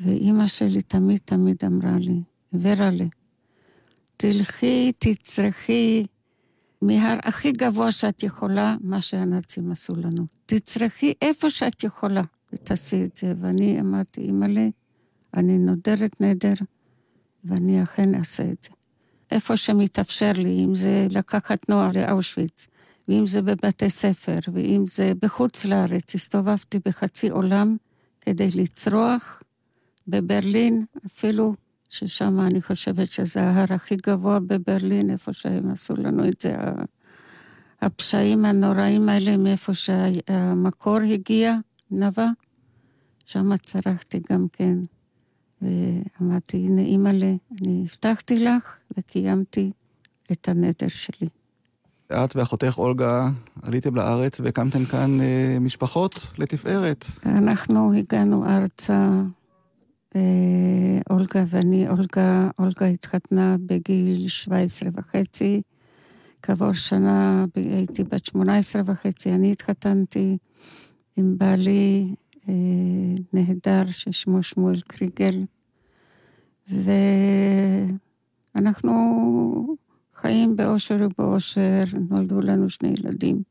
ואימא 0.00 0.46
שלי 0.46 0.82
תמיד 0.82 1.20
תמיד 1.24 1.56
אמרה 1.66 1.98
לי, 1.98 2.22
ורלה, 2.52 3.04
תלכי, 4.16 4.92
תצרכי 4.98 6.04
מהר 6.82 7.18
הכי 7.22 7.52
גבוה 7.52 7.92
שאת 7.92 8.22
יכולה, 8.22 8.76
מה 8.80 9.00
שהנאצים 9.00 9.72
עשו 9.72 9.94
לנו. 9.96 10.26
תצרכי 10.46 11.14
איפה 11.22 11.50
שאת 11.50 11.84
יכולה, 11.84 12.22
ותעשי 12.52 13.04
את 13.04 13.16
זה. 13.16 13.32
ואני 13.40 13.80
אמרתי, 13.80 14.20
אימא'לה, 14.20 14.68
אני 15.34 15.58
נודרת 15.58 16.20
נדר, 16.20 16.54
ואני 17.44 17.82
אכן 17.82 18.14
אעשה 18.14 18.42
את 18.42 18.62
זה. 18.62 18.70
איפה 19.30 19.56
שמתאפשר 19.56 20.32
לי, 20.36 20.64
אם 20.64 20.74
זה 20.74 21.06
לקחת 21.10 21.68
נוער 21.68 21.90
לאושוויץ, 21.94 22.68
ואם 23.08 23.26
זה 23.26 23.42
בבתי 23.42 23.90
ספר, 23.90 24.38
ואם 24.52 24.84
זה 24.86 25.12
בחוץ 25.22 25.64
לארץ, 25.64 26.14
הסתובבתי 26.14 26.78
בחצי 26.84 27.28
עולם 27.28 27.76
כדי 28.20 28.48
לצרוח 28.54 29.42
בברלין, 30.08 30.84
אפילו 31.06 31.54
ששם 31.90 32.40
אני 32.40 32.62
חושבת 32.62 33.12
שזה 33.12 33.42
ההר 33.42 33.72
הכי 33.74 33.96
גבוה 33.96 34.40
בברלין, 34.40 35.10
איפה 35.10 35.32
שהם 35.32 35.70
עשו 35.70 35.96
לנו 35.96 36.28
את 36.28 36.40
זה, 36.40 36.56
הפשעים 37.80 38.44
הנוראים 38.44 39.08
האלה, 39.08 39.36
מאיפה 39.36 39.74
שהמקור 39.74 40.98
הגיע, 40.98 41.54
נבע. 41.90 42.28
שם 43.26 43.56
צרחתי 43.56 44.20
גם 44.30 44.46
כן. 44.52 44.74
ואמרתי, 45.62 46.56
הנה 46.56 46.82
אימא'לה, 46.82 47.34
אני 47.60 47.84
הבטחתי 47.84 48.44
לך 48.44 48.78
וקיימתי 48.98 49.70
את 50.32 50.48
הנדר 50.48 50.88
שלי. 50.88 51.28
את 52.12 52.36
ואחותך 52.36 52.78
אולגה 52.78 53.28
עליתם 53.62 53.94
לארץ 53.94 54.40
והקמתם 54.40 54.84
כאן 54.84 55.20
אה, 55.20 55.58
משפחות 55.60 56.26
לתפארת. 56.38 57.04
אנחנו 57.26 57.92
הגענו 57.94 58.46
ארצה, 58.46 59.22
אה, 60.16 60.20
אולגה 61.10 61.44
ואני, 61.46 61.88
אולגה, 61.88 62.50
אולגה 62.58 62.86
התחתנה 62.86 63.56
בגיל 63.66 64.28
17 64.28 64.88
וחצי. 64.94 65.62
כעבור 66.42 66.72
שנה 66.72 67.44
הייתי 67.54 68.04
בת 68.04 68.24
18 68.24 68.82
וחצי, 68.86 69.32
אני 69.32 69.52
התחתנתי 69.52 70.36
עם 71.16 71.34
בעלי 71.38 72.14
נהדר 73.32 73.90
ששמו 73.90 74.42
שמואל 74.42 74.80
קריגל, 74.80 75.44
ואנחנו 78.54 78.92
חיים 80.14 80.56
באושר 80.56 80.94
ובאושר, 81.00 81.84
נולדו 82.10 82.40
לנו 82.40 82.70
שני 82.70 82.88
ילדים, 82.88 83.42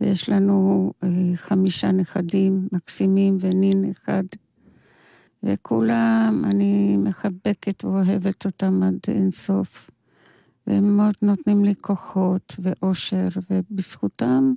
ויש 0.00 0.30
לנו 0.30 0.92
אה, 1.04 1.08
חמישה 1.36 1.92
נכדים 1.92 2.68
מקסימים 2.72 3.36
ונין 3.40 3.90
אחד, 3.90 4.24
וכולם, 5.42 6.42
אני 6.44 6.96
מחבקת 6.96 7.84
ואוהבת 7.84 8.46
אותם 8.46 8.82
עד 8.82 8.98
אינסוף, 9.08 9.90
והם 10.66 10.96
מאוד 10.96 11.14
נותנים 11.22 11.64
לי 11.64 11.74
כוחות 11.80 12.56
ואושר, 12.58 13.28
ובזכותם 13.50 14.52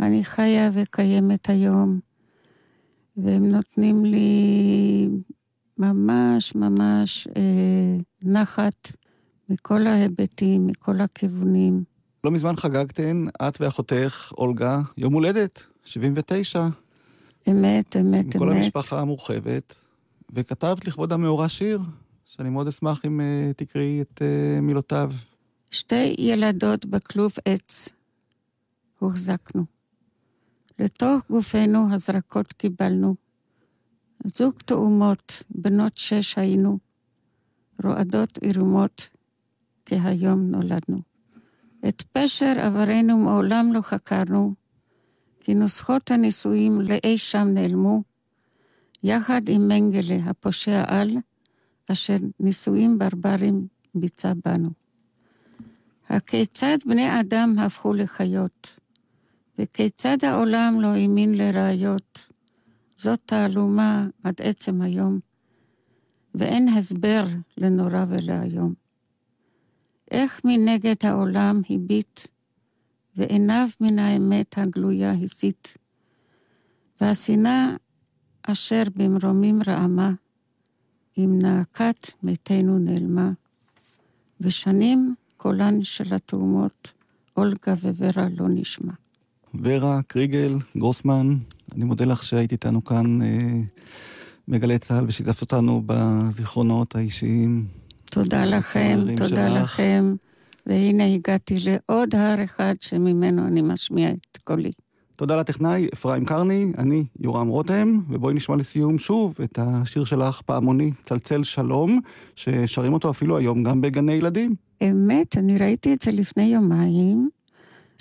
אני 0.00 0.24
חיה 0.24 0.70
וקיימת 0.72 1.48
היום. 1.48 2.11
והם 3.16 3.44
נותנים 3.44 4.04
לי 4.04 5.08
ממש 5.78 6.54
ממש 6.54 7.28
אה, 7.36 7.96
נחת 8.22 8.92
מכל 9.48 9.86
ההיבטים, 9.86 10.66
מכל 10.66 11.00
הכיוונים. 11.00 11.84
לא 12.24 12.30
מזמן 12.30 12.56
חגגתן, 12.56 13.24
את 13.48 13.60
ואחותך, 13.60 14.32
אולגה, 14.38 14.80
יום 14.96 15.12
הולדת. 15.12 15.66
79. 15.84 16.60
אמת, 16.60 16.76
אמת, 17.48 17.96
אמת. 17.96 18.34
עם 18.34 18.40
כל 18.40 18.50
המשפחה 18.50 19.00
המורחבת, 19.00 19.74
וכתבת 20.32 20.86
לכבוד 20.86 21.12
המאורע 21.12 21.48
שיר, 21.48 21.80
שאני 22.24 22.50
מאוד 22.50 22.68
אשמח 22.68 23.04
אם 23.06 23.20
uh, 23.20 23.54
תקראי 23.56 24.00
את 24.00 24.22
uh, 24.22 24.60
מילותיו. 24.60 25.12
שתי 25.70 26.14
ילדות 26.18 26.86
בכלוב 26.86 27.32
עץ 27.44 27.88
הוחזקנו. 28.98 29.64
לתוך 30.82 31.22
גופנו 31.30 31.94
הזרקות 31.94 32.52
קיבלנו. 32.52 33.14
זוג 34.24 34.54
תאומות, 34.64 35.42
בנות 35.50 35.96
שש 35.96 36.38
היינו, 36.38 36.78
רועדות 37.84 38.38
עירומות, 38.38 39.08
כי 39.86 39.94
היום 40.04 40.40
נולדנו. 40.40 41.00
את 41.88 42.02
פשר 42.02 42.54
עברנו 42.58 43.16
מעולם 43.16 43.72
לא 43.72 43.80
חקרנו, 43.80 44.54
כי 45.40 45.54
נוסחות 45.54 46.10
הנישואים 46.10 46.80
לאי 46.80 47.18
שם 47.18 47.48
נעלמו, 47.54 48.02
יחד 49.04 49.42
עם 49.48 49.68
מנגלה 49.68 50.16
הפושע 50.24 50.84
על, 50.86 51.16
אשר 51.92 52.16
נישואים 52.40 52.98
ברברים 52.98 53.66
ביצע 53.94 54.32
בנו. 54.44 54.70
הכיצד 56.08 56.78
בני 56.86 57.20
אדם 57.20 57.58
הפכו 57.58 57.94
לחיות, 57.94 58.81
וכיצד 59.62 60.16
העולם 60.24 60.80
לא 60.80 60.86
האמין 60.86 61.34
לראיות, 61.34 62.28
זאת 62.96 63.20
תעלומה 63.26 64.08
עד 64.22 64.34
עצם 64.42 64.82
היום, 64.82 65.20
ואין 66.34 66.68
הסבר 66.68 67.24
לנורא 67.58 68.04
ולאיום. 68.08 68.74
איך 70.10 70.40
מנגד 70.44 70.94
העולם 71.02 71.60
הביט, 71.70 72.20
ועיניו 73.16 73.68
מן 73.80 73.98
האמת 73.98 74.58
הגלויה 74.58 75.10
הסיט, 75.24 75.68
והשנאה 77.00 77.76
אשר 78.42 78.82
במרומים 78.96 79.60
רעמה, 79.66 80.12
עם 81.16 81.38
נאקת 81.38 82.10
מתינו 82.22 82.78
נעלמה, 82.78 83.30
ושנים 84.40 85.14
קולן 85.36 85.82
של 85.82 86.14
התאומות, 86.14 86.92
אולגה 87.36 87.74
וורה 87.74 88.28
לא 88.38 88.46
נשמע. 88.48 88.92
ורה, 89.54 90.00
קריגל, 90.06 90.58
גרוסמן, 90.76 91.36
אני 91.74 91.84
מודה 91.84 92.04
לך 92.04 92.22
שהיית 92.22 92.52
איתנו 92.52 92.84
כאן 92.84 93.22
אה, 93.22 93.28
בגלי 94.48 94.78
צה"ל 94.78 95.04
ושיתפת 95.08 95.40
אותנו 95.40 95.82
בזיכרונות 95.86 96.96
האישיים. 96.96 97.64
תודה 98.04 98.44
לכם, 98.44 98.98
תודה 99.16 99.26
שלך. 99.26 99.62
לכם. 99.62 100.14
והנה 100.66 101.14
הגעתי 101.14 101.54
לעוד 101.58 102.14
הר 102.14 102.44
אחד 102.44 102.74
שממנו 102.80 103.46
אני 103.46 103.62
משמיע 103.62 104.10
את 104.10 104.36
קולי. 104.44 104.70
תודה 105.16 105.36
לטכנאי 105.36 105.88
אפרים 105.94 106.24
קרני, 106.24 106.72
אני 106.78 107.04
יורם 107.20 107.48
רותם, 107.48 108.00
ובואי 108.08 108.34
נשמע 108.34 108.56
לסיום 108.56 108.98
שוב 108.98 109.36
את 109.44 109.58
השיר 109.62 110.04
שלך, 110.04 110.40
פעמוני, 110.40 110.92
צלצל 111.02 111.42
שלום, 111.42 112.00
ששרים 112.36 112.92
אותו 112.92 113.10
אפילו 113.10 113.36
היום 113.36 113.62
גם 113.62 113.80
בגני 113.80 114.12
ילדים. 114.12 114.54
אמת, 114.82 115.36
אני 115.36 115.56
ראיתי 115.56 115.94
את 115.94 116.02
זה 116.02 116.12
לפני 116.12 116.44
יומיים, 116.44 117.30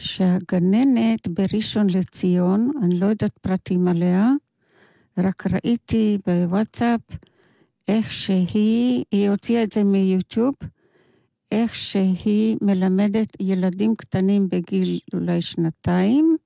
שהגננת 0.01 1.27
בראשון 1.27 1.87
לציון, 1.89 2.71
אני 2.83 2.99
לא 2.99 3.05
יודעת 3.05 3.37
פרטים 3.41 3.87
עליה, 3.87 4.31
רק 5.17 5.43
ראיתי 5.47 6.17
בוואטסאפ 6.25 7.01
איך 7.87 8.11
שהיא, 8.11 9.03
היא 9.11 9.29
הוציאה 9.29 9.63
את 9.63 9.71
זה 9.71 9.83
מיוטיוב, 9.83 10.53
איך 11.51 11.75
שהיא 11.75 12.57
מלמדת 12.61 13.37
ילדים 13.39 13.95
קטנים 13.95 14.49
בגיל 14.49 14.99
אולי 15.13 15.41
שנתיים, 15.41 16.37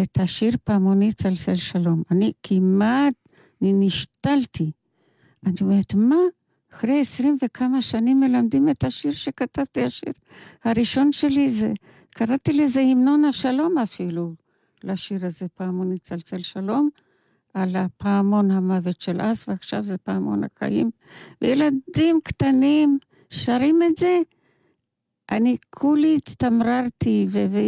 את 0.00 0.18
השיר 0.18 0.56
פעמוני 0.64 1.12
צלצל 1.12 1.54
שלום. 1.54 2.02
אני 2.10 2.32
כמעט, 2.42 3.14
אני 3.62 3.72
נשתלתי. 3.72 4.70
אני 5.46 5.54
אומרת, 5.60 5.94
מה? 5.94 6.16
אחרי 6.72 7.00
עשרים 7.00 7.36
וכמה 7.44 7.82
שנים 7.82 8.20
מלמדים 8.20 8.68
את 8.68 8.84
השיר 8.84 9.12
שכתבתי, 9.12 9.84
השיר 9.84 10.12
הראשון 10.64 11.12
שלי 11.12 11.48
זה, 11.48 11.72
קראתי 12.18 12.52
לזה 12.52 12.80
המנון 12.80 13.24
השלום 13.24 13.78
אפילו, 13.78 14.34
לשיר 14.84 15.26
הזה, 15.26 15.46
פעמוני 15.54 15.98
צלצל 15.98 16.38
שלום, 16.38 16.88
על 17.54 17.76
הפעמון 17.76 18.50
המוות 18.50 19.00
של 19.00 19.20
אז, 19.20 19.44
ועכשיו 19.48 19.84
זה 19.84 19.98
פעמון 19.98 20.42
החיים. 20.44 20.90
וילדים 21.42 22.20
קטנים 22.24 22.98
שרים 23.30 23.82
את 23.82 23.96
זה, 23.96 24.18
אני 25.30 25.56
כולי 25.70 26.16
הצטמררתי 26.16 27.26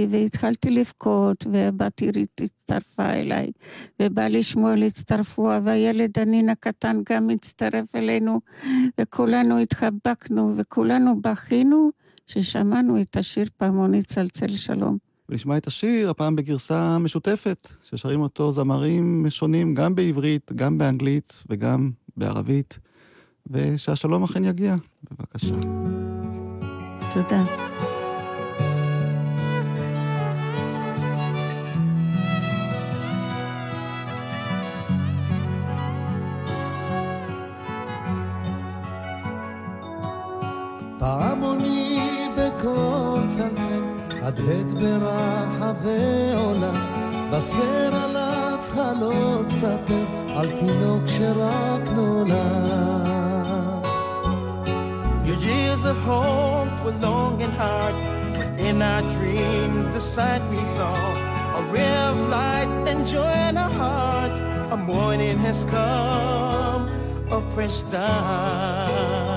והתחלתי 0.09 0.71
לבכות, 0.71 1.47
והבת 1.53 2.01
עירית 2.01 2.41
הצטרפה 2.45 3.11
אליי, 3.11 3.51
ובעלי 4.03 4.43
שמואל 4.43 4.83
הצטרפו, 4.83 5.51
והילד 5.65 6.19
הנין 6.19 6.49
הקטן 6.49 7.01
גם 7.09 7.31
הצטרף 7.31 7.97
אלינו, 7.97 8.41
וכולנו 9.01 9.59
התחבקנו 9.59 10.55
וכולנו 10.57 11.21
בכינו, 11.23 11.91
ששמענו 12.31 13.01
את 13.01 13.17
השיר 13.17 13.49
פעמוני 13.57 14.03
צלצל 14.03 14.57
שלום. 14.57 14.99
ונשמע 15.29 15.57
את 15.57 15.67
השיר, 15.67 16.11
הפעם 16.11 16.37
בגרסה 16.37 16.99
משותפת, 16.99 17.69
ששרים 17.83 18.21
אותו 18.21 18.53
זמרים 18.53 19.27
שונים, 19.29 19.75
גם 19.75 19.95
בעברית, 19.95 20.53
גם 20.55 20.79
באנגלית 20.79 21.45
וגם 21.51 21.91
בערבית, 22.17 22.79
ושהשלום 23.51 24.23
אכן 24.23 24.45
יגיע. 24.45 24.77
בבקשה. 25.11 25.55
תודה. 27.15 27.45
פעמוני 40.99 41.91
בקול 42.01 42.10
מהדהד 44.31 44.71
ברחבי 44.75 46.33
עולם, 46.35 46.75
בשר 47.33 47.95
על 47.95 48.17
ההתחלות 48.17 49.51
ספר, 49.51 50.05
על 50.37 50.47
תינוק 50.51 51.03
שרק 51.07 51.89
נולד. 51.95 52.31
Your 55.25 55.41
years 55.51 55.85
of 55.85 55.99
hope 56.07 56.85
were 56.85 56.99
long 57.03 57.43
and 57.43 57.53
hard, 57.63 57.95
but 58.37 58.49
in 58.67 58.83
our 58.83 59.03
dreams 59.15 59.95
the 59.95 60.01
sight 60.15 60.43
we 60.51 60.63
saw, 60.77 60.97
a 61.59 61.63
ray 61.73 61.95
of 62.11 62.17
light 62.37 62.73
and 62.91 63.01
joy 63.07 63.37
in 63.49 63.57
our 63.65 63.75
hearts, 63.83 64.39
a 64.75 64.77
morning 64.77 65.39
has 65.47 65.65
come, 65.75 66.83
a 67.37 67.41
fresh 67.53 67.77
start. 67.85 69.30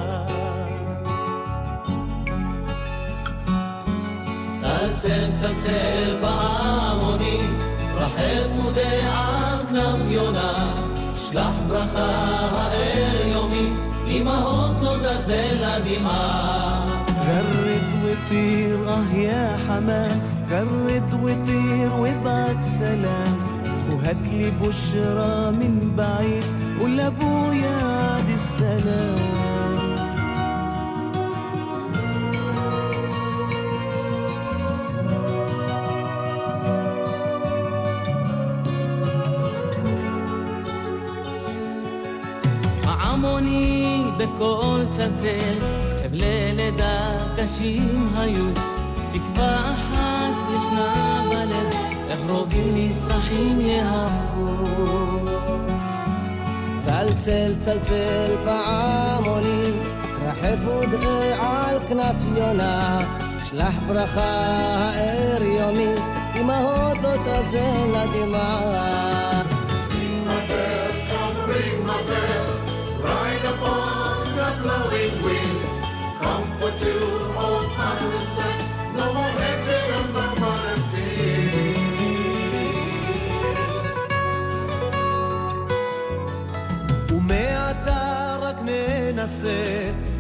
צלצל 4.84 5.32
צלצל 5.34 6.16
פעמונים, 6.22 7.58
רחף 7.96 8.66
ודעה 8.66 9.60
כנף 9.70 10.00
יונה, 10.08 10.74
שלח 11.16 11.56
ברכה 11.68 12.12
האל 12.52 13.28
יומי, 13.32 13.70
אמהות 14.08 14.82
לא 14.82 14.96
תזל 14.98 15.64
הדמעה. 15.64 16.86
גרד 17.26 18.04
וטיר, 18.04 18.90
אה 18.90 19.18
יא 19.18 19.58
חמד, 19.68 20.20
גרד 20.50 21.14
וטיר 21.24 21.94
ובת 22.02 22.62
סלם, 22.62 23.54
وهات 23.90 24.24
لي 24.32 24.52
بشرى 24.62 25.52
من 25.52 25.92
بعيد 25.96 26.44
قول 26.80 26.98
لابويا 26.98 28.18
دي 28.28 28.34
السلام 28.34 29.43
בקול 44.24 44.86
צלצל, 44.92 45.56
חבלי 46.04 46.54
לידה 46.54 47.18
קשים 47.38 48.10
היו, 48.18 48.46
תקווה 49.14 49.74
אחת 49.74 50.34
ישנה 50.58 51.24
בלב, 51.30 51.74
איך 52.10 52.20
רובים 52.30 52.74
נפרחים 52.76 53.62
יהפכו. 53.62 54.66
צלצל 56.80 57.56
צלצל 57.60 58.36
פעמונים, 58.46 59.80
רחב 60.22 60.68
ודעה 60.68 61.70
על 61.70 61.80
כנף 61.88 62.16
יונה, 62.38 63.02
שלח 63.44 63.76
ברכה 63.88 64.22
האר 64.22 65.44
יומי, 65.44 65.94
אמהות 66.40 66.98
לא 67.04 67.16
תזן 67.26 67.90
לדמעה. 67.94 69.53
blowing 74.74 75.14
Comfort 76.22 76.76
to 76.84 76.94
old 77.44 77.68
father's 77.76 78.38
No 78.98 79.06
more 79.14 79.34
hatred 79.42 79.88
on 79.98 80.08
the 80.14 80.28
mother's 80.42 80.86
day 80.94 81.74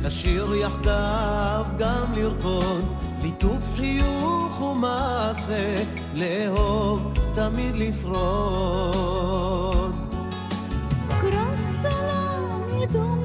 לשיר 0.03 0.55
יחדיו 0.55 1.65
גם 1.77 2.13
לרקוד, 2.13 2.85
ליטוף 3.21 3.61
חיוך 3.75 4.61
ומעשה, 4.61 5.75
לאהוב 6.13 7.13
תמיד 7.33 7.75
לשרוד. 7.75 9.13
קרוס 11.19 11.61
סלם 11.81 12.61
נידון 12.79 13.22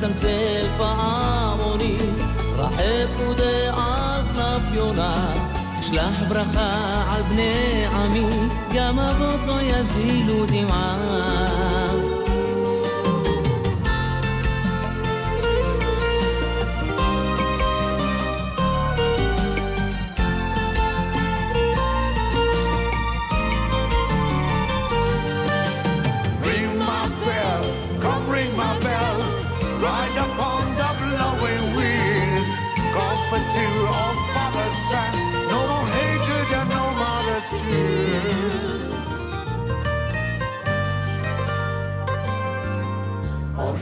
צלצל 0.00 0.66
פעמונים, 0.78 2.18
רחף 2.56 3.20
ודעת 3.30 4.24
כף 4.36 4.74
יונה, 4.74 5.34
שלח 5.82 6.22
ברכה 6.28 7.02
על 7.10 7.22
בני 7.22 7.86
עמי, 7.92 8.26
גם 8.74 8.98
אבות 8.98 9.40
לא 9.46 9.60
יזילו 9.62 10.46
דמעה. 10.46 12.07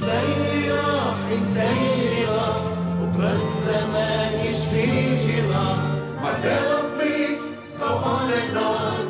انسان 0.07 0.25
اللي 0.33 0.71
راح 0.71 1.15
انسان 1.33 1.77
اللي 1.77 2.25
راح 2.25 2.57
بكره 3.01 3.33
الزمان 3.33 4.33
يشفي 4.41 5.17
جراح 5.27 5.79
my 6.23 6.35
bell 6.45 6.71
of 6.79 7.01
peace 7.01 7.45
go 7.81 7.91
on 8.15 8.31
and 8.41 8.57
on 8.57 9.01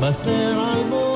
بصير 0.00 0.62
الموت 0.72 1.13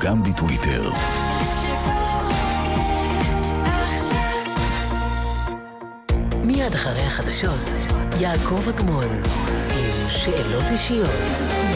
גם 0.00 0.22
בטוויטר. 0.22 0.90
מיד 6.44 6.74
אחרי 6.74 7.02
החדשות, 7.02 7.64
יעקב 8.20 8.68
אגמון, 8.68 9.22
עם 9.70 10.08
שאלות 10.08 10.64
אישיות. 10.70 11.60